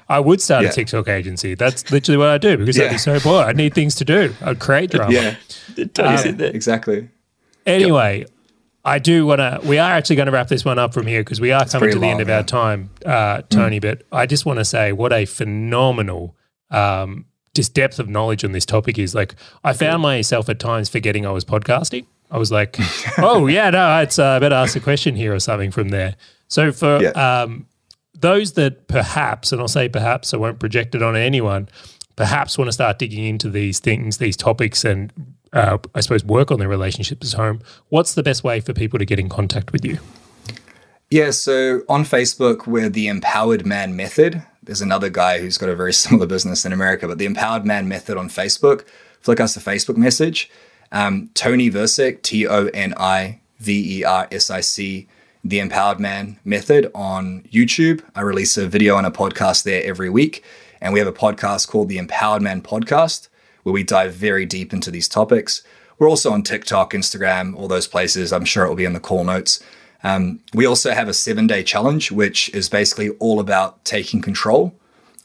[0.10, 0.70] I would start Yeah.
[0.70, 1.54] a TikTok agency.
[1.54, 3.46] That's literally what I do because I'd be so bored.
[3.48, 4.34] I need things to do.
[4.42, 5.12] I'd create drama.
[5.14, 5.36] yeah,
[6.18, 7.10] said exactly.
[7.66, 8.26] Anyway,
[8.84, 9.60] I do want to.
[9.68, 11.80] We are actually going to wrap this one up from here because we are coming
[11.82, 13.80] pretty to the end of our time, uh, Toni.
[13.80, 16.36] But I just want to say what a phenomenal,
[16.72, 19.14] um, just depth of knowledge on this topic is.
[19.14, 22.06] Like, I found myself at times forgetting I was podcasting.
[22.32, 22.78] I was like,
[23.20, 26.16] "Oh yeah, no, it's uh, I better ask a question here or something from there."
[26.48, 27.10] So for Yeah.
[27.10, 27.68] um,
[28.20, 31.70] those that perhaps, and I'll say perhaps, I won't project it on anyone,
[32.16, 35.14] perhaps want to start digging into these things, these topics, and
[35.54, 39.00] uh, I suppose work on their relationships at home, what's the best way for people
[39.00, 40.00] to get in contact with you?
[41.10, 44.44] Yeah, so on Facebook, we're the Empowered Man Method.
[44.62, 47.88] There's another guy who's got a very similar business in America, but the Empowered Man
[47.88, 48.86] Method on Facebook.
[49.22, 50.50] Flick us a Facebook message.
[50.92, 55.08] Um, Toni Versic, T O N I V E R S I C,
[55.44, 58.02] the Empowered Man Method on YouTube.
[58.16, 60.44] I release a video and a podcast there every week.
[60.82, 63.30] And we have a podcast called the Empowered Man Podcast,
[63.64, 65.62] where we dive very deep into these topics.
[65.98, 68.32] We're also on TikTok, Instagram, all those places.
[68.32, 69.62] I'm sure it will be in the call notes.
[70.04, 74.74] Um, we also have a seven day challenge, which is basically all about taking control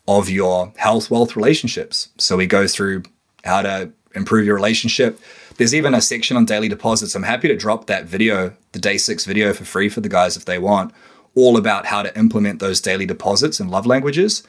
[0.08, 2.08] of your health, wealth, relationships.
[2.18, 3.04] So we go through
[3.44, 5.18] how to improve your relationship.
[5.56, 7.14] There's even a section on daily deposits.
[7.14, 10.36] I'm happy to drop that video, the day six video for free for the guys
[10.36, 10.92] if they want,
[11.34, 14.42] all about how to implement those daily deposits and love languages.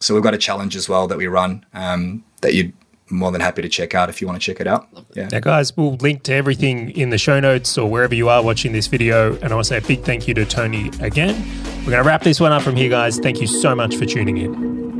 [0.00, 2.72] So we've got a challenge as well that we run um, that you'd
[3.08, 4.88] more than happy to check out if you want to check it out.
[5.14, 5.28] Yeah.
[5.30, 8.72] Now, guys, we'll link to everything in the show notes or wherever you are watching
[8.72, 9.34] this video.
[9.36, 11.40] And I want to say a big thank you to Toni again.
[11.84, 13.18] We're going to wrap this one up from here, guys.
[13.18, 14.95] Thank you so much for tuning in.